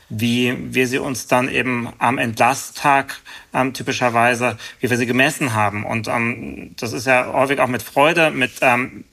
wie 0.09 0.55
wir 0.73 0.87
sie 0.87 0.99
uns 0.99 1.27
dann 1.27 1.49
eben 1.49 1.89
am 1.97 2.17
Entlasttag 2.17 3.19
ähm, 3.53 3.73
typischerweise, 3.73 4.57
wie 4.79 4.89
wir 4.89 4.97
sie 4.97 5.05
gemessen 5.05 5.53
haben. 5.53 5.85
Und 5.85 6.07
ähm, 6.07 6.75
das 6.79 6.93
ist 6.93 7.07
ja 7.07 7.33
häufig 7.33 7.59
auch 7.59 7.67
mit 7.67 7.81
Freude, 7.81 8.31
mit 8.31 8.53
ähm, 8.61 9.03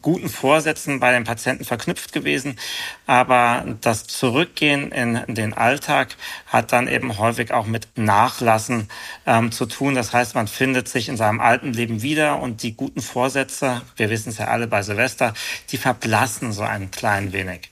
guten 0.00 0.28
Vorsätzen 0.28 0.98
bei 0.98 1.12
den 1.12 1.22
Patienten 1.22 1.64
verknüpft 1.64 2.12
gewesen. 2.12 2.58
Aber 3.06 3.64
das 3.82 4.08
Zurückgehen 4.08 4.90
in 4.90 5.22
den 5.28 5.54
Alltag 5.54 6.16
hat 6.46 6.72
dann 6.72 6.88
eben 6.88 7.18
häufig 7.18 7.52
auch 7.52 7.66
mit 7.66 7.86
Nachlassen 7.94 8.88
ähm, 9.26 9.52
zu 9.52 9.66
tun. 9.66 9.94
Das 9.94 10.12
heißt, 10.12 10.34
man 10.34 10.48
findet 10.48 10.88
sich 10.88 11.08
in 11.08 11.16
seinem 11.16 11.40
alten 11.40 11.72
Leben 11.72 12.01
wieder 12.02 12.40
und 12.40 12.62
die 12.62 12.74
guten 12.74 13.00
Vorsätze, 13.00 13.82
wir 13.96 14.10
wissen 14.10 14.30
es 14.30 14.38
ja 14.38 14.48
alle 14.48 14.66
bei 14.66 14.82
Silvester, 14.82 15.34
die 15.70 15.76
verblassen 15.76 16.52
so 16.52 16.62
ein 16.62 16.90
klein 16.90 17.32
wenig. 17.32 17.70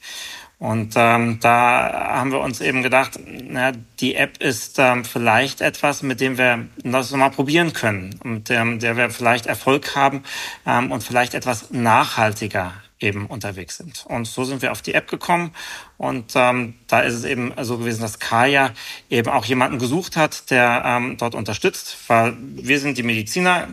Und 0.60 0.92
ähm, 0.94 1.38
da 1.40 2.10
haben 2.12 2.32
wir 2.32 2.40
uns 2.40 2.60
eben 2.60 2.82
gedacht, 2.82 3.18
na, 3.48 3.72
die 3.98 4.14
App 4.14 4.42
ist 4.42 4.78
ähm, 4.78 5.06
vielleicht 5.06 5.62
etwas, 5.62 6.02
mit 6.02 6.20
dem 6.20 6.36
wir 6.36 6.66
das 6.84 7.10
mal 7.12 7.30
probieren 7.30 7.72
können, 7.72 8.20
mit 8.24 8.50
dem 8.50 8.78
der 8.78 8.94
wir 8.98 9.08
vielleicht 9.08 9.46
Erfolg 9.46 9.96
haben 9.96 10.22
ähm, 10.66 10.92
und 10.92 11.02
vielleicht 11.02 11.32
etwas 11.32 11.70
nachhaltiger 11.70 12.74
eben 13.00 13.24
unterwegs 13.24 13.78
sind. 13.78 14.04
Und 14.06 14.26
so 14.26 14.44
sind 14.44 14.60
wir 14.60 14.72
auf 14.72 14.82
die 14.82 14.92
App 14.92 15.08
gekommen 15.08 15.52
und 15.96 16.32
ähm, 16.34 16.74
da 16.88 17.00
ist 17.00 17.14
es 17.14 17.24
eben 17.24 17.54
so 17.62 17.78
gewesen, 17.78 18.02
dass 18.02 18.18
Kaya 18.18 18.72
eben 19.08 19.30
auch 19.30 19.46
jemanden 19.46 19.78
gesucht 19.78 20.18
hat, 20.18 20.50
der 20.50 20.82
ähm, 20.84 21.16
dort 21.16 21.34
unterstützt, 21.34 21.96
weil 22.08 22.36
wir 22.38 22.78
sind 22.78 22.98
die 22.98 23.02
Mediziner, 23.02 23.68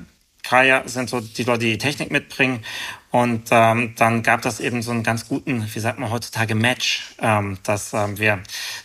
Kaya 0.48 0.88
sind 0.88 1.10
so 1.10 1.20
die 1.20 1.44
Leute, 1.44 1.66
die 1.66 1.72
die 1.72 1.78
Technik 1.78 2.10
mitbringen. 2.10 2.64
Und 3.12 3.50
ähm, 3.52 3.94
dann 3.98 4.24
gab 4.24 4.42
das 4.44 4.60
eben 4.62 4.82
so 4.82 4.92
einen 4.92 5.04
ganz 5.04 5.28
guten, 5.28 5.68
wie 5.74 5.80
sagt 5.80 6.00
man 6.00 6.10
heutzutage, 6.10 6.56
Match, 6.56 7.16
ähm, 7.20 7.58
dass 7.64 7.94
ähm, 7.94 8.18
wir 8.18 8.40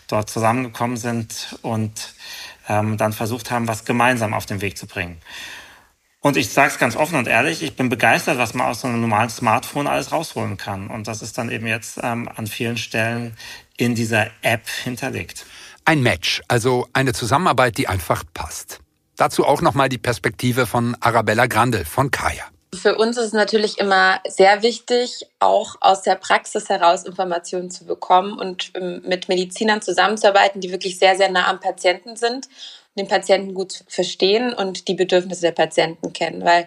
dort 0.08 0.28
zusammengekommen 0.28 0.96
sind 0.96 1.56
und 1.62 2.14
ähm, 2.68 2.96
dann 2.96 3.12
versucht 3.12 3.50
haben, 3.50 3.68
was 3.68 3.84
gemeinsam 3.84 4.34
auf 4.34 4.46
den 4.46 4.60
Weg 4.60 4.76
zu 4.76 4.86
bringen. 4.86 5.18
Und 6.20 6.36
ich 6.36 6.50
sage 6.50 6.68
es 6.68 6.78
ganz 6.78 6.96
offen 6.96 7.16
und 7.16 7.26
ehrlich, 7.28 7.62
ich 7.62 7.76
bin 7.76 7.88
begeistert, 7.88 8.38
was 8.38 8.54
man 8.54 8.66
aus 8.66 8.80
so 8.80 8.88
einem 8.88 9.00
normalen 9.00 9.30
Smartphone 9.30 9.86
alles 9.86 10.12
rausholen 10.12 10.56
kann. 10.56 10.88
Und 10.88 11.08
das 11.08 11.22
ist 11.22 11.38
dann 11.38 11.50
eben 11.50 11.66
jetzt 11.66 11.98
ähm, 12.02 12.28
an 12.34 12.46
vielen 12.46 12.76
Stellen 12.76 13.36
in 13.76 13.94
dieser 13.94 14.28
App 14.42 14.68
hinterlegt. 14.68 15.46
Ein 15.84 16.02
Match, 16.02 16.42
also 16.46 16.88
eine 16.92 17.12
Zusammenarbeit, 17.12 17.76
die 17.76 17.88
einfach 17.88 18.22
passt. 18.34 18.81
Dazu 19.16 19.44
auch 19.44 19.60
nochmal 19.60 19.88
die 19.88 19.98
Perspektive 19.98 20.66
von 20.66 20.96
Arabella 21.00 21.46
Grandel 21.46 21.84
von 21.84 22.10
Kaya. 22.10 22.44
Für 22.74 22.96
uns 22.96 23.18
ist 23.18 23.26
es 23.26 23.32
natürlich 23.34 23.78
immer 23.78 24.20
sehr 24.26 24.62
wichtig, 24.62 25.26
auch 25.40 25.76
aus 25.80 26.02
der 26.02 26.14
Praxis 26.14 26.70
heraus 26.70 27.04
Informationen 27.04 27.70
zu 27.70 27.84
bekommen 27.84 28.38
und 28.38 28.72
ähm, 28.74 29.02
mit 29.04 29.28
Medizinern 29.28 29.82
zusammenzuarbeiten, 29.82 30.62
die 30.62 30.70
wirklich 30.70 30.98
sehr, 30.98 31.16
sehr 31.16 31.30
nah 31.30 31.48
am 31.48 31.60
Patienten 31.60 32.16
sind, 32.16 32.48
den 32.96 33.08
Patienten 33.08 33.52
gut 33.52 33.84
verstehen 33.88 34.54
und 34.54 34.88
die 34.88 34.94
Bedürfnisse 34.94 35.42
der 35.42 35.52
Patienten 35.52 36.14
kennen. 36.14 36.44
Weil 36.46 36.66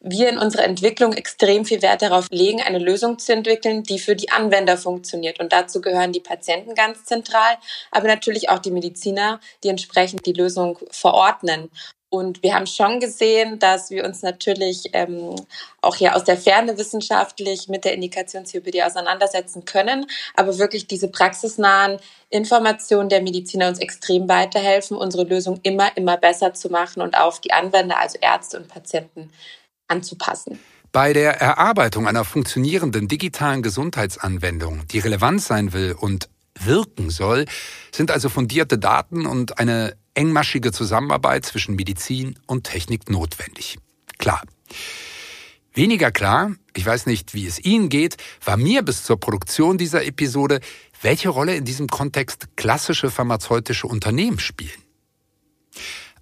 wir 0.00 0.28
in 0.28 0.38
unserer 0.38 0.64
Entwicklung 0.64 1.12
extrem 1.12 1.64
viel 1.64 1.82
Wert 1.82 2.02
darauf 2.02 2.26
legen, 2.30 2.62
eine 2.62 2.78
Lösung 2.78 3.18
zu 3.18 3.32
entwickeln, 3.32 3.82
die 3.82 3.98
für 3.98 4.14
die 4.14 4.30
Anwender 4.30 4.76
funktioniert. 4.76 5.40
Und 5.40 5.52
dazu 5.52 5.80
gehören 5.80 6.12
die 6.12 6.20
Patienten 6.20 6.74
ganz 6.74 7.04
zentral, 7.04 7.56
aber 7.90 8.06
natürlich 8.06 8.48
auch 8.48 8.60
die 8.60 8.70
Mediziner, 8.70 9.40
die 9.64 9.68
entsprechend 9.68 10.24
die 10.26 10.32
Lösung 10.32 10.78
verordnen. 10.90 11.70
Und 12.10 12.42
wir 12.42 12.54
haben 12.54 12.66
schon 12.66 13.00
gesehen, 13.00 13.58
dass 13.58 13.90
wir 13.90 14.04
uns 14.04 14.22
natürlich 14.22 14.84
ähm, 14.94 15.34
auch 15.82 15.96
hier 15.96 16.16
aus 16.16 16.24
der 16.24 16.38
Ferne 16.38 16.78
wissenschaftlich 16.78 17.68
mit 17.68 17.84
der 17.84 17.92
Indikation 17.92 18.44
COPD 18.44 18.82
auseinandersetzen 18.82 19.66
können, 19.66 20.06
aber 20.34 20.56
wirklich 20.58 20.86
diese 20.86 21.08
praxisnahen 21.08 21.98
Informationen 22.30 23.10
der 23.10 23.20
Mediziner 23.20 23.68
uns 23.68 23.78
extrem 23.78 24.26
weiterhelfen, 24.26 24.96
unsere 24.96 25.24
Lösung 25.24 25.60
immer, 25.64 25.94
immer 25.98 26.16
besser 26.16 26.54
zu 26.54 26.70
machen 26.70 27.02
und 27.02 27.18
auf 27.18 27.42
die 27.42 27.52
Anwender, 27.52 27.98
also 27.98 28.16
Ärzte 28.22 28.56
und 28.56 28.68
Patienten 28.68 29.30
anzupassen. 29.88 30.58
Bei 30.92 31.12
der 31.12 31.40
Erarbeitung 31.40 32.08
einer 32.08 32.24
funktionierenden 32.24 33.08
digitalen 33.08 33.62
Gesundheitsanwendung, 33.62 34.86
die 34.88 35.00
relevant 35.00 35.42
sein 35.42 35.72
will 35.72 35.94
und 35.98 36.28
wirken 36.58 37.10
soll, 37.10 37.44
sind 37.92 38.10
also 38.10 38.28
fundierte 38.28 38.78
Daten 38.78 39.26
und 39.26 39.58
eine 39.58 39.96
engmaschige 40.14 40.72
Zusammenarbeit 40.72 41.44
zwischen 41.44 41.76
Medizin 41.76 42.38
und 42.46 42.64
Technik 42.64 43.10
notwendig. 43.10 43.78
Klar. 44.18 44.42
Weniger 45.72 46.10
klar, 46.10 46.52
ich 46.74 46.84
weiß 46.84 47.06
nicht, 47.06 47.34
wie 47.34 47.46
es 47.46 47.60
Ihnen 47.64 47.88
geht, 47.88 48.16
war 48.44 48.56
mir 48.56 48.82
bis 48.82 49.04
zur 49.04 49.20
Produktion 49.20 49.78
dieser 49.78 50.04
Episode, 50.04 50.60
welche 51.02 51.28
Rolle 51.28 51.54
in 51.54 51.64
diesem 51.64 51.86
Kontext 51.86 52.48
klassische 52.56 53.10
pharmazeutische 53.10 53.86
Unternehmen 53.86 54.40
spielen. 54.40 54.82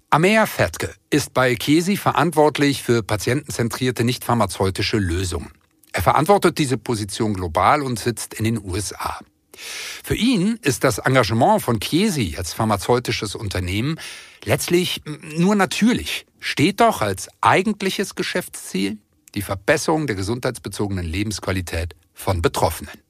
Amea 0.09 0.45
Fettke 0.45 0.95
ist 1.09 1.33
bei 1.33 1.55
Kesi 1.55 1.97
verantwortlich 1.97 2.81
für 2.81 3.03
patientenzentrierte 3.03 4.05
nicht 4.05 4.23
pharmazeutische 4.23 4.97
Lösungen. 4.97 5.51
Er 5.91 6.01
verantwortet 6.01 6.57
diese 6.59 6.77
Position 6.77 7.33
global 7.33 7.81
und 7.81 7.99
sitzt 7.99 8.33
in 8.33 8.45
den 8.45 8.63
USA. 8.63 9.19
Für 9.57 10.15
ihn 10.15 10.59
ist 10.61 10.85
das 10.85 10.99
Engagement 10.99 11.61
von 11.61 11.81
Chiesi 11.81 12.35
als 12.37 12.53
pharmazeutisches 12.53 13.35
Unternehmen 13.35 13.99
letztlich 14.45 15.01
nur 15.35 15.55
natürlich, 15.55 16.25
steht 16.39 16.79
doch 16.79 17.01
als 17.01 17.27
eigentliches 17.41 18.15
Geschäftsziel 18.15 18.99
die 19.35 19.41
Verbesserung 19.41 20.07
der 20.07 20.15
gesundheitsbezogenen 20.15 21.05
Lebensqualität 21.05 21.97
von 22.13 22.41
Betroffenen. 22.41 23.06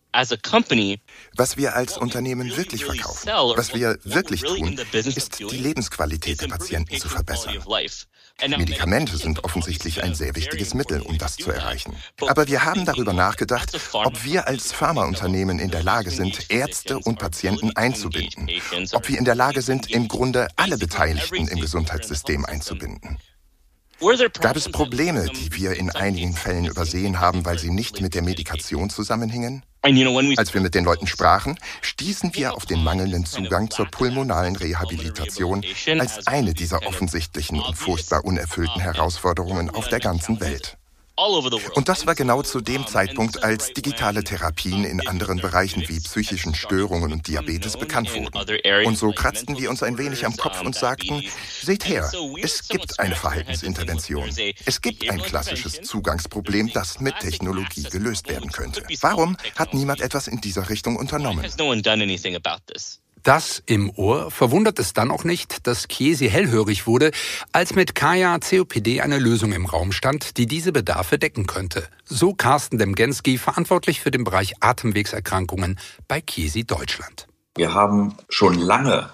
Was 1.36 1.58
wir 1.58 1.76
als 1.76 1.98
Unternehmen 1.98 2.56
wirklich 2.56 2.86
verkaufen, 2.86 3.30
was 3.56 3.74
wir 3.74 4.00
wirklich 4.04 4.42
tun, 4.42 4.80
ist 4.94 5.40
die 5.40 5.58
Lebensqualität 5.58 6.42
der 6.42 6.48
Patienten 6.48 6.98
zu 6.98 7.10
verbessern. 7.10 7.58
Medikamente 8.46 9.18
sind 9.18 9.44
offensichtlich 9.44 10.04
ein 10.04 10.14
sehr 10.14 10.36
wichtiges 10.36 10.74
Mittel, 10.74 11.02
um 11.02 11.18
das 11.18 11.36
zu 11.38 11.52
erreichen. 11.52 11.96
Aber 12.28 12.48
wir 12.48 12.66
haben 12.66 12.86
darüber 12.86 13.14
nachgedacht, 13.14 13.78
ob 13.94 14.24
wir 14.24 14.48
als 14.48 14.72
Pharmaunternehmen 14.72 15.60
in 15.60 15.72
der 15.72 15.84
Lage 15.84 16.12
sind, 16.12 16.50
Ärzte 16.50 17.00
und 17.00 17.20
Patienten 17.20 17.76
einzubinden. 17.76 18.50
Ob 18.94 19.10
wir 19.10 19.18
in 19.18 19.26
der 19.26 19.36
Lage 19.36 19.62
sind, 19.62 19.90
im 19.90 20.08
Grunde 20.08 20.48
alle 20.56 20.78
Beteiligten 20.78 21.48
im 21.48 21.60
Gesundheitssystem 21.60 22.46
einzubinden. 22.46 23.18
Gab 24.42 24.56
es 24.56 24.70
Probleme, 24.70 25.28
die 25.30 25.54
wir 25.54 25.74
in 25.74 25.90
einigen 25.90 26.36
Fällen 26.36 26.66
übersehen 26.66 27.20
haben, 27.20 27.46
weil 27.46 27.58
sie 27.58 27.72
nicht 27.72 28.02
mit 28.02 28.14
der 28.14 28.22
Medikation 28.22 28.92
zusammenhingen? 28.92 29.64
Als 29.82 30.54
wir 30.54 30.62
mit 30.62 30.76
den 30.76 30.84
Leuten 30.84 31.08
sprachen, 31.08 31.58
stießen 31.82 32.36
wir 32.36 32.56
auf 32.56 32.66
den 32.66 32.84
mangelnden 32.84 33.26
Zugang 33.26 33.70
zur 33.70 33.86
pulmonalen 33.86 34.56
Rehabilitation 34.56 35.64
als 36.00 36.28
eine 36.28 36.54
dieser 36.54 36.86
offensichtlichen 36.86 37.60
und 37.60 37.76
furchtbar 37.76 38.26
unerfüllten 38.26 38.82
Herausforderungen 38.82 39.70
auf 39.70 39.88
der 39.88 40.00
ganzen 40.00 40.40
Welt. 40.42 40.77
Und 41.74 41.90
das 41.90 42.06
war 42.06 42.16
genau 42.16 42.44
zu 42.44 42.62
dem 42.62 42.86
Zeitpunkt, 42.86 43.44
als 43.44 43.74
digitale 43.74 44.24
Therapien 44.24 44.84
in 44.84 45.06
anderen 45.08 45.40
Bereichen 45.40 45.84
wie 45.88 46.00
psychischen 46.00 46.54
Störungen 46.54 47.12
und 47.12 47.28
Diabetes 47.28 47.76
bekannt 47.76 48.14
wurden. 48.14 48.86
Und 48.86 48.98
so 48.98 49.12
kratzten 49.12 49.58
wir 49.58 49.70
uns 49.70 49.82
ein 49.82 49.98
wenig 49.98 50.26
am 50.26 50.38
Kopf 50.38 50.62
und 50.62 50.76
sagten, 50.76 51.24
seht 51.62 51.88
her, 51.88 52.12
es 52.42 52.68
gibt 52.68 53.00
eine 53.00 53.16
Verhaltensintervention. 53.16 54.30
Es 54.66 54.82
gibt 54.82 55.10
ein 55.10 55.22
klassisches 55.22 55.82
Zugangsproblem, 55.82 56.72
das 56.72 57.00
mit 57.00 57.20
Technologie 57.20 57.84
gelöst 57.84 58.30
werden 58.30 58.52
könnte. 58.52 58.84
Warum 59.02 59.38
hat 59.56 59.74
niemand 59.74 60.02
etwas 60.02 60.28
in 60.28 60.40
dieser 60.40 60.70
Richtung 60.70 60.98
unternommen? 60.98 61.46
Das 63.28 63.62
im 63.66 63.90
Ohr 63.90 64.32
verwundert 64.32 64.80
es 64.80 64.94
dann 64.94 65.12
auch 65.12 65.26
nicht, 65.26 65.68
dass 65.68 65.90
Chiesi 65.90 66.30
hellhörig 66.30 66.88
wurde, 66.88 67.12
als 67.52 67.76
mit 67.76 67.94
Kaya 67.94 68.40
COPD 68.40 69.02
eine 69.02 69.20
Lösung 69.20 69.52
im 69.52 69.66
Raum 69.66 69.92
stand, 69.92 70.38
die 70.38 70.46
diese 70.46 70.72
Bedarfe 70.72 71.20
decken 71.20 71.46
könnte. 71.46 71.90
So 72.06 72.34
Carsten 72.34 72.78
Demgenski, 72.78 73.38
verantwortlich 73.38 74.00
für 74.00 74.12
den 74.12 74.24
Bereich 74.24 74.54
Atemwegserkrankungen 74.62 75.78
bei 76.08 76.22
Chiesi 76.22 76.64
Deutschland. 76.64 77.28
Wir 77.58 77.74
haben 77.74 78.16
schon 78.30 78.54
lange 78.54 79.10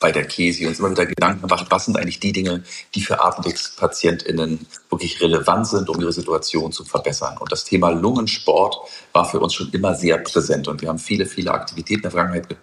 bei 0.00 0.10
der 0.12 0.26
Kesi 0.26 0.66
uns 0.66 0.78
immer 0.78 0.90
wieder 0.90 1.04
Gedanken 1.04 1.42
gemacht, 1.42 1.66
was 1.68 1.84
sind 1.84 1.98
eigentlich 1.98 2.18
die 2.18 2.32
Dinge, 2.32 2.64
die 2.94 3.02
für 3.02 3.22
AtemwegspatientInnen 3.22 4.66
wirklich 4.88 5.20
relevant 5.20 5.68
sind, 5.68 5.90
um 5.90 6.00
ihre 6.00 6.12
Situation 6.12 6.72
zu 6.72 6.86
verbessern. 6.86 7.36
Und 7.38 7.52
das 7.52 7.64
Thema 7.64 7.90
Lungensport 7.90 8.78
war 9.12 9.28
für 9.28 9.38
uns 9.40 9.54
schon 9.54 9.70
immer 9.72 9.94
sehr 9.94 10.16
präsent. 10.16 10.68
Und 10.68 10.80
wir 10.80 10.88
haben 10.88 10.98
viele, 10.98 11.26
viele 11.26 11.52
Aktivitäten 11.52 11.98
in 11.98 12.02
der 12.02 12.10
Vergangenheit 12.12 12.56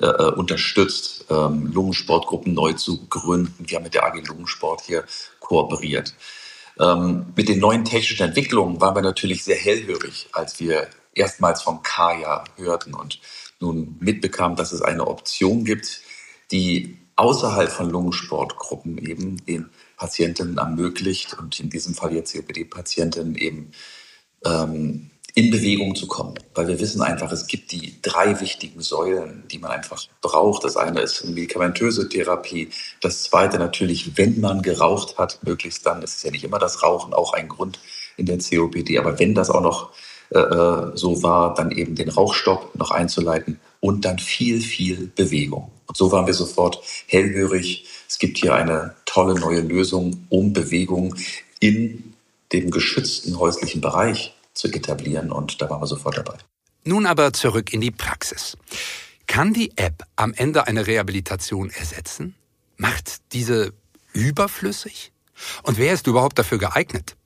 äh, 0.00 0.06
unterstützt, 0.32 1.24
ähm, 1.30 1.72
Lungensportgruppen 1.72 2.52
neu 2.52 2.74
zu 2.74 3.06
gründen. 3.06 3.64
Wir 3.66 3.76
haben 3.76 3.84
mit 3.84 3.94
der 3.94 4.04
AG 4.04 4.26
Lungensport 4.28 4.82
hier 4.82 5.04
kooperiert. 5.40 6.14
Ähm, 6.78 7.32
mit 7.34 7.48
den 7.48 7.58
neuen 7.58 7.86
technischen 7.86 8.26
Entwicklungen 8.26 8.82
waren 8.82 8.94
wir 8.94 9.02
natürlich 9.02 9.44
sehr 9.44 9.56
hellhörig, 9.56 10.28
als 10.32 10.60
wir 10.60 10.88
erstmals 11.14 11.62
von 11.62 11.82
Kaya 11.82 12.44
hörten 12.56 12.94
und 12.94 13.18
nun 13.60 13.96
mitbekamen, 14.00 14.56
dass 14.56 14.72
es 14.72 14.82
eine 14.82 15.06
Option 15.06 15.64
gibt, 15.64 16.02
die 16.52 16.98
außerhalb 17.16 17.70
von 17.70 17.90
Lungensportgruppen 17.90 18.98
eben 18.98 19.44
den 19.46 19.70
Patientinnen 19.96 20.58
ermöglicht 20.58 21.36
und 21.38 21.58
in 21.60 21.70
diesem 21.70 21.94
Fall 21.94 22.14
jetzt 22.14 22.34
COPD-Patientinnen 22.34 23.36
eben 23.36 23.72
ähm, 24.44 25.10
in 25.34 25.50
Bewegung 25.50 25.94
zu 25.94 26.06
kommen. 26.06 26.34
Weil 26.54 26.68
wir 26.68 26.80
wissen 26.80 27.00
einfach, 27.00 27.32
es 27.32 27.46
gibt 27.46 27.72
die 27.72 28.00
drei 28.02 28.40
wichtigen 28.40 28.80
Säulen, 28.80 29.44
die 29.50 29.58
man 29.58 29.70
einfach 29.70 30.04
braucht. 30.20 30.64
Das 30.64 30.76
eine 30.76 31.00
ist 31.00 31.22
eine 31.22 31.32
medikamentöse 31.32 32.08
Therapie. 32.08 32.68
Das 33.00 33.22
zweite 33.24 33.58
natürlich, 33.58 34.16
wenn 34.18 34.40
man 34.40 34.62
geraucht 34.62 35.18
hat, 35.18 35.38
möglichst 35.42 35.86
dann, 35.86 36.02
es 36.02 36.16
ist 36.16 36.24
ja 36.24 36.30
nicht 36.30 36.44
immer 36.44 36.58
das 36.58 36.82
Rauchen 36.82 37.14
auch 37.14 37.32
ein 37.32 37.48
Grund 37.48 37.78
in 38.16 38.26
der 38.26 38.38
COPD, 38.38 38.98
aber 38.98 39.18
wenn 39.18 39.34
das 39.34 39.48
auch 39.48 39.62
noch 39.62 39.92
äh, 40.30 40.38
äh, 40.38 40.96
so 40.96 41.22
war, 41.22 41.54
dann 41.54 41.70
eben 41.70 41.94
den 41.94 42.10
Rauchstopp 42.10 42.74
noch 42.74 42.90
einzuleiten 42.90 43.58
und 43.82 44.04
dann 44.04 44.20
viel, 44.20 44.60
viel 44.60 45.08
Bewegung. 45.08 45.72
Und 45.86 45.96
so 45.96 46.12
waren 46.12 46.26
wir 46.26 46.34
sofort 46.34 46.80
hellhörig. 47.08 47.84
Es 48.08 48.18
gibt 48.18 48.38
hier 48.38 48.54
eine 48.54 48.94
tolle 49.04 49.34
neue 49.34 49.60
Lösung, 49.60 50.24
um 50.28 50.52
Bewegung 50.52 51.16
in 51.58 52.14
dem 52.52 52.70
geschützten 52.70 53.38
häuslichen 53.38 53.80
Bereich 53.80 54.34
zu 54.54 54.68
etablieren 54.68 55.32
und 55.32 55.60
da 55.60 55.68
waren 55.68 55.82
wir 55.82 55.86
sofort 55.88 56.16
dabei. 56.16 56.38
Nun 56.84 57.06
aber 57.06 57.32
zurück 57.32 57.72
in 57.72 57.80
die 57.80 57.90
Praxis. 57.90 58.56
Kann 59.26 59.52
die 59.52 59.76
App 59.76 60.04
am 60.14 60.32
Ende 60.32 60.66
eine 60.68 60.86
Rehabilitation 60.86 61.70
ersetzen? 61.70 62.36
Macht 62.76 63.32
diese 63.32 63.72
überflüssig? 64.12 65.10
Und 65.64 65.78
wer 65.78 65.92
ist 65.92 66.06
überhaupt 66.06 66.38
dafür 66.38 66.58
geeignet? 66.58 67.16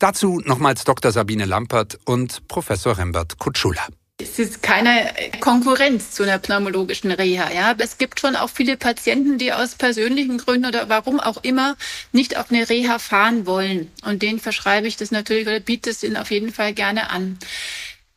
Dazu 0.00 0.40
nochmals 0.44 0.82
Dr. 0.84 1.12
Sabine 1.12 1.44
Lampert 1.44 1.98
und 2.04 2.48
Professor 2.48 2.98
Rembert 2.98 3.38
Kutschula. 3.38 3.86
Es 4.18 4.38
ist 4.38 4.62
keine 4.62 5.12
Konkurrenz 5.40 6.12
zu 6.12 6.22
einer 6.22 6.38
pneumologischen 6.38 7.12
Reha. 7.12 7.52
Ja. 7.52 7.74
Es 7.76 7.98
gibt 7.98 8.18
schon 8.18 8.34
auch 8.34 8.48
viele 8.48 8.78
Patienten, 8.78 9.36
die 9.36 9.52
aus 9.52 9.74
persönlichen 9.74 10.38
Gründen 10.38 10.66
oder 10.66 10.88
warum 10.88 11.20
auch 11.20 11.44
immer 11.44 11.76
nicht 12.12 12.38
auf 12.38 12.50
eine 12.50 12.66
Reha 12.66 12.98
fahren 12.98 13.44
wollen. 13.44 13.90
Und 14.06 14.22
denen 14.22 14.40
verschreibe 14.40 14.86
ich 14.86 14.96
das 14.96 15.10
natürlich 15.10 15.46
oder 15.46 15.60
biete 15.60 15.90
es 15.90 16.02
ihnen 16.02 16.16
auf 16.16 16.30
jeden 16.30 16.50
Fall 16.50 16.72
gerne 16.72 17.10
an. 17.10 17.38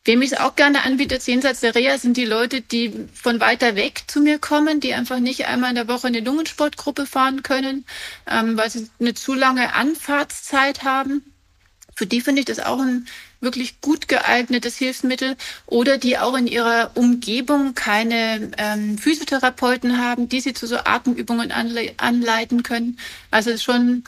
Wem 0.06 0.22
ich 0.22 0.32
es 0.32 0.38
auch 0.38 0.56
gerne 0.56 0.84
anbiete, 0.84 1.18
jenseits 1.22 1.60
der 1.60 1.74
Reha, 1.74 1.98
sind 1.98 2.16
die 2.16 2.24
Leute, 2.24 2.62
die 2.62 2.94
von 3.12 3.38
weiter 3.38 3.76
weg 3.76 4.04
zu 4.06 4.22
mir 4.22 4.38
kommen, 4.38 4.80
die 4.80 4.94
einfach 4.94 5.18
nicht 5.18 5.44
einmal 5.44 5.68
in 5.68 5.76
der 5.76 5.88
Woche 5.88 6.06
eine 6.06 6.20
Lungensportgruppe 6.20 7.04
fahren 7.04 7.42
können, 7.42 7.84
ähm, 8.26 8.56
weil 8.56 8.70
sie 8.70 8.88
eine 8.98 9.12
zu 9.12 9.34
lange 9.34 9.74
Anfahrtszeit 9.74 10.82
haben. 10.82 11.34
Für 11.94 12.06
die 12.06 12.22
finde 12.22 12.40
ich 12.40 12.46
das 12.46 12.60
auch 12.60 12.80
ein 12.80 13.06
wirklich 13.40 13.80
gut 13.80 14.08
geeignetes 14.08 14.76
Hilfsmittel 14.76 15.36
oder 15.66 15.98
die 15.98 16.18
auch 16.18 16.36
in 16.36 16.46
ihrer 16.46 16.90
Umgebung 16.94 17.74
keine 17.74 18.50
ähm, 18.58 18.98
Physiotherapeuten 18.98 19.98
haben, 19.98 20.28
die 20.28 20.40
sie 20.40 20.52
zu 20.52 20.66
so 20.66 20.76
Atemübungen 20.78 21.52
anle 21.52 21.92
anleiten 21.96 22.62
können. 22.62 22.98
Also 23.30 23.56
schon 23.56 24.04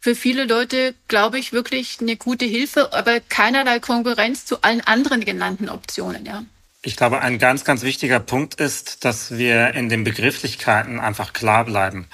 für 0.00 0.14
viele 0.14 0.44
Leute, 0.44 0.94
glaube 1.08 1.38
ich, 1.38 1.54
wirklich 1.54 1.98
eine 2.00 2.16
gute 2.16 2.44
Hilfe, 2.44 2.92
aber 2.92 3.20
keinerlei 3.20 3.80
Konkurrenz 3.80 4.44
zu 4.44 4.60
allen 4.60 4.82
anderen 4.82 5.24
genannten 5.24 5.70
Optionen, 5.70 6.26
ja. 6.26 6.44
Ich 6.82 6.96
glaube, 6.96 7.22
ein 7.22 7.38
ganz, 7.38 7.64
ganz 7.64 7.82
wichtiger 7.82 8.20
Punkt 8.20 8.56
ist, 8.56 9.06
dass 9.06 9.38
wir 9.38 9.72
in 9.72 9.88
den 9.88 10.04
Begrifflichkeiten 10.04 11.00
einfach 11.00 11.32
klar 11.32 11.64
bleiben. 11.64 12.06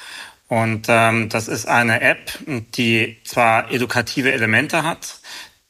Und 0.46 0.86
ähm, 0.88 1.28
das 1.28 1.48
ist 1.48 1.66
eine 1.66 2.00
App, 2.00 2.38
die 2.46 3.18
zwar 3.24 3.72
edukative 3.72 4.32
Elemente 4.32 4.84
hat, 4.84 5.18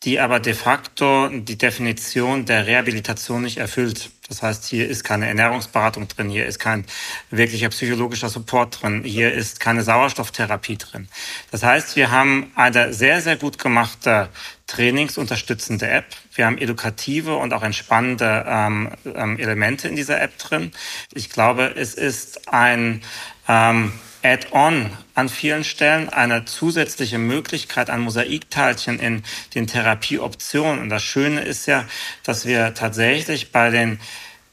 die 0.02 0.18
aber 0.18 0.40
de 0.40 0.54
facto 0.54 1.28
die 1.28 1.58
Definition 1.58 2.46
der 2.46 2.66
Rehabilitation 2.66 3.42
nicht 3.42 3.58
erfüllt. 3.58 4.10
Das 4.28 4.42
heißt, 4.42 4.64
hier 4.64 4.88
ist 4.88 5.04
keine 5.04 5.26
Ernährungsberatung 5.26 6.08
drin, 6.08 6.30
hier 6.30 6.46
ist 6.46 6.58
kein 6.58 6.86
wirklicher 7.30 7.68
psychologischer 7.68 8.28
Support 8.28 8.80
drin, 8.80 9.02
hier 9.04 9.32
ist 9.32 9.60
keine 9.60 9.82
Sauerstofftherapie 9.82 10.78
drin. 10.78 11.08
Das 11.50 11.64
heißt, 11.64 11.96
wir 11.96 12.10
haben 12.10 12.50
eine 12.54 12.94
sehr, 12.94 13.20
sehr 13.20 13.36
gut 13.36 13.58
gemachte 13.58 14.28
trainingsunterstützende 14.68 15.88
App. 15.88 16.06
Wir 16.32 16.46
haben 16.46 16.56
edukative 16.56 17.36
und 17.36 17.52
auch 17.52 17.64
entspannende 17.64 18.44
ähm, 18.46 18.90
ähm, 19.04 19.36
Elemente 19.38 19.88
in 19.88 19.96
dieser 19.96 20.22
App 20.22 20.38
drin. 20.38 20.70
Ich 21.12 21.28
glaube, 21.28 21.74
es 21.76 21.94
ist 21.94 22.48
ein 22.48 23.02
ähm, 23.48 23.92
Add-on 24.22 24.90
an 25.14 25.28
vielen 25.28 25.64
Stellen, 25.64 26.08
eine 26.08 26.44
zusätzliche 26.44 27.18
Möglichkeit 27.18 27.90
an 27.90 28.00
Mosaikteilchen 28.00 28.98
in 28.98 29.22
den 29.54 29.66
Therapieoptionen. 29.66 30.80
Und 30.80 30.88
das 30.90 31.02
Schöne 31.02 31.40
ist 31.40 31.66
ja, 31.66 31.86
dass 32.24 32.44
wir 32.44 32.74
tatsächlich 32.74 33.52
bei 33.52 33.70
den 33.70 33.98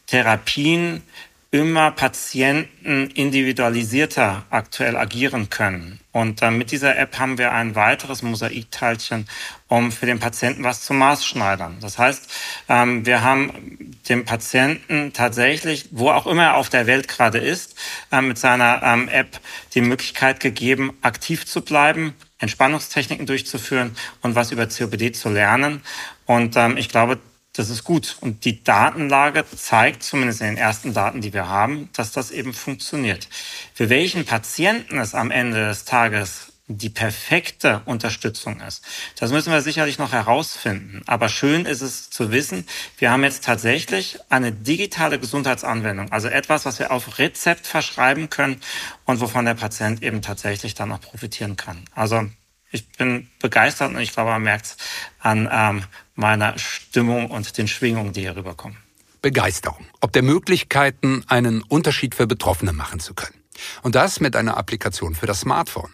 Therapien 0.08 1.04
immer 1.52 1.92
Patienten 1.92 3.10
individualisierter 3.12 4.44
aktuell 4.50 4.98
agieren 4.98 5.50
können. 5.50 6.00
Und 6.12 6.42
äh, 6.42 6.52
mit 6.52 6.72
dieser 6.72 6.98
App 6.98 7.20
haben 7.20 7.38
wir 7.38 7.54
ein 7.54 7.76
weiteres 7.76 8.22
Mosaikteilchen, 8.22 9.28
um 9.68 9.92
für 9.92 10.06
den 10.06 10.20
Patienten 10.20 10.64
was 10.64 10.82
zu 10.82 10.94
maßschneidern. 10.94 11.78
Das 11.80 11.98
heißt, 11.98 12.30
ähm, 12.68 13.06
wir 13.06 13.22
haben 13.24 13.96
dem 14.10 14.26
Patienten 14.26 15.14
tatsächlich, 15.14 15.90
wo 15.92 16.10
auch 16.10 16.28
immer 16.28 16.44
er 16.44 16.58
auf 16.58 16.70
der 16.70 16.86
Welt 16.86 17.08
gerade 17.08 17.38
ist, 17.38 17.76
äh, 18.12 18.22
mit 18.22 18.38
seiner 18.38 18.82
ähm, 18.84 19.08
App 19.08 19.40
die 19.74 19.82
Möglichkeit 19.82 20.42
gegeben, 20.42 20.98
aktiv 21.02 21.46
zu 21.46 21.62
bleiben, 21.62 22.14
Entspannungstechniken 22.40 23.26
durchzuführen 23.26 23.96
und 24.22 24.36
was 24.36 24.52
über 24.52 24.68
COPD 24.68 25.14
zu 25.14 25.30
lernen. 25.30 25.82
Und 26.26 26.56
ähm, 26.58 26.78
ich 26.78 26.90
glaube, 26.90 27.20
das 27.58 27.70
ist 27.70 27.84
gut. 27.84 28.18
Und 28.22 28.46
die 28.46 28.64
Datenlage 28.64 29.46
zeigt, 29.56 30.04
zumindest 30.04 30.42
in 30.42 30.48
den 30.48 30.58
ersten 30.58 30.94
Daten, 30.94 31.22
die 31.22 31.34
wir 31.34 31.48
haben, 31.48 31.90
dass 31.94 32.12
das 32.12 32.32
eben 32.32 32.54
funktioniert. 32.54 33.28
Für 33.74 33.90
welchen 33.90 34.26
Patienten 34.26 35.00
es 35.00 35.16
am 35.16 35.32
Ende 35.32 35.68
des 35.68 35.86
Tages 35.86 36.54
die 36.68 36.90
perfekte 36.90 37.82
Unterstützung 37.86 38.60
ist. 38.60 38.84
Das 39.18 39.32
müssen 39.32 39.54
wir 39.54 39.62
sicherlich 39.62 40.00
noch 40.00 40.12
herausfinden. 40.12 41.02
Aber 41.08 41.30
schön 41.30 41.66
ist 41.66 41.82
es 41.82 42.10
zu 42.10 42.32
wissen, 42.32 42.68
wir 42.98 43.10
haben 43.10 43.24
jetzt 43.24 43.46
tatsächlich 43.46 44.20
eine 44.30 44.52
digitale 44.52 45.18
Gesundheitsanwendung, 45.18 46.12
also 46.12 46.28
etwas, 46.28 46.66
was 46.66 46.78
wir 46.80 46.92
auf 46.92 47.20
Rezept 47.20 47.66
verschreiben 47.66 48.30
können 48.30 48.62
und 49.06 49.22
wovon 49.22 49.46
der 49.46 49.54
Patient 49.54 50.04
eben 50.04 50.22
tatsächlich 50.22 50.76
dann 50.76 50.92
auch 50.92 51.00
profitieren 51.00 51.56
kann. 51.56 51.86
Also 51.96 52.30
ich 52.70 52.90
bin 52.90 53.30
begeistert 53.40 53.92
und 53.92 54.00
ich 54.00 54.12
glaube, 54.12 54.32
man 54.32 54.44
merkt 54.44 54.66
es 54.66 54.78
an 55.20 55.48
ähm, 55.50 55.84
meiner 56.18 56.58
Stimmung 56.58 57.32
und 57.32 57.58
den 57.58 57.68
Schwingungen, 57.68 58.12
die 58.12 58.22
hier 58.22 58.36
rüberkommen. 58.36 58.78
Begeisterung. 59.22 59.86
Ob 60.02 60.12
der 60.12 60.24
Möglichkeiten, 60.24 61.24
einen 61.28 61.62
Unterschied 61.62 62.16
für 62.16 62.28
Betroffene 62.28 62.74
machen 62.74 63.00
zu 63.00 63.14
können. 63.14 63.38
Und 63.82 63.96
das 63.96 64.20
mit 64.20 64.36
einer 64.36 64.58
Applikation 64.58 65.16
für 65.16 65.26
das 65.26 65.42
Smartphone. 65.42 65.92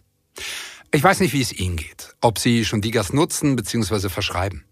Ich 0.91 1.03
weiß 1.03 1.19
nicht, 1.19 1.33
wie 1.33 1.41
es 1.41 1.51
Ihnen 1.51 1.75
geht, 1.75 2.15
ob 2.21 2.39
Sie 2.39 2.65
schon 2.65 2.81
Digas 2.81 3.13
nutzen 3.13 3.55
bzw. 3.55 4.09
verschreiben. 4.09 4.63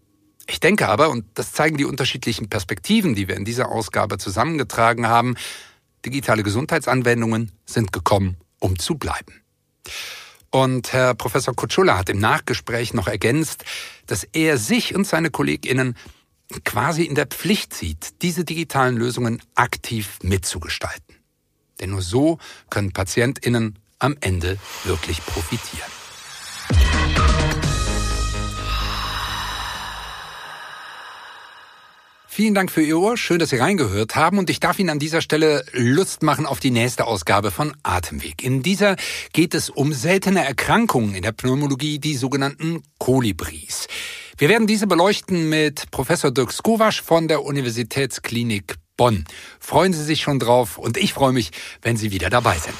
Ich 0.46 0.60
denke 0.60 0.88
aber, 0.88 1.10
und 1.10 1.24
das 1.34 1.52
zeigen 1.52 1.76
die 1.76 1.84
unterschiedlichen 1.84 2.48
Perspektiven, 2.48 3.14
die 3.14 3.28
wir 3.28 3.36
in 3.36 3.44
dieser 3.44 3.70
Ausgabe 3.70 4.18
zusammengetragen 4.18 5.06
haben, 5.06 5.36
digitale 6.04 6.42
Gesundheitsanwendungen 6.42 7.52
sind 7.64 7.92
gekommen, 7.92 8.36
um 8.58 8.78
zu 8.78 8.96
bleiben. 8.96 9.42
Und 10.52 10.92
Herr 10.92 11.14
Professor 11.14 11.54
Kutschula 11.54 11.96
hat 11.96 12.10
im 12.10 12.18
Nachgespräch 12.18 12.92
noch 12.92 13.08
ergänzt, 13.08 13.64
dass 14.06 14.24
er 14.34 14.58
sich 14.58 14.94
und 14.94 15.06
seine 15.06 15.30
KollegInnen 15.30 15.96
quasi 16.64 17.04
in 17.04 17.14
der 17.14 17.26
Pflicht 17.26 17.72
sieht, 17.72 18.20
diese 18.20 18.44
digitalen 18.44 18.98
Lösungen 18.98 19.40
aktiv 19.54 20.18
mitzugestalten. 20.22 21.16
Denn 21.80 21.90
nur 21.90 22.02
so 22.02 22.38
können 22.68 22.92
PatientInnen 22.92 23.78
am 23.98 24.16
Ende 24.20 24.58
wirklich 24.84 25.24
profitieren. 25.24 26.01
Vielen 32.34 32.54
Dank 32.54 32.70
für 32.70 32.80
Ihr 32.80 32.98
Ohr. 32.98 33.18
Schön, 33.18 33.38
dass 33.40 33.50
Sie 33.50 33.58
reingehört 33.58 34.16
haben. 34.16 34.38
Und 34.38 34.48
ich 34.48 34.58
darf 34.58 34.78
Ihnen 34.78 34.88
an 34.88 34.98
dieser 34.98 35.20
Stelle 35.20 35.66
Lust 35.72 36.22
machen 36.22 36.46
auf 36.46 36.60
die 36.60 36.70
nächste 36.70 37.06
Ausgabe 37.06 37.50
von 37.50 37.76
Atemweg. 37.82 38.42
In 38.42 38.62
dieser 38.62 38.96
geht 39.34 39.52
es 39.54 39.68
um 39.68 39.92
seltene 39.92 40.42
Erkrankungen 40.42 41.14
in 41.14 41.20
der 41.24 41.32
Pneumologie, 41.32 41.98
die 41.98 42.16
sogenannten 42.16 42.84
Kolibris. 42.96 43.86
Wir 44.38 44.48
werden 44.48 44.66
diese 44.66 44.86
beleuchten 44.86 45.50
mit 45.50 45.90
Professor 45.90 46.30
Dirk 46.30 46.52
Skowasch 46.52 47.02
von 47.02 47.28
der 47.28 47.44
Universitätsklinik 47.44 48.76
Bonn. 48.96 49.26
Freuen 49.60 49.92
Sie 49.92 50.02
sich 50.02 50.22
schon 50.22 50.38
drauf 50.38 50.78
und 50.78 50.96
ich 50.96 51.12
freue 51.12 51.34
mich, 51.34 51.50
wenn 51.82 51.98
Sie 51.98 52.12
wieder 52.12 52.30
dabei 52.30 52.56
sind. 52.56 52.76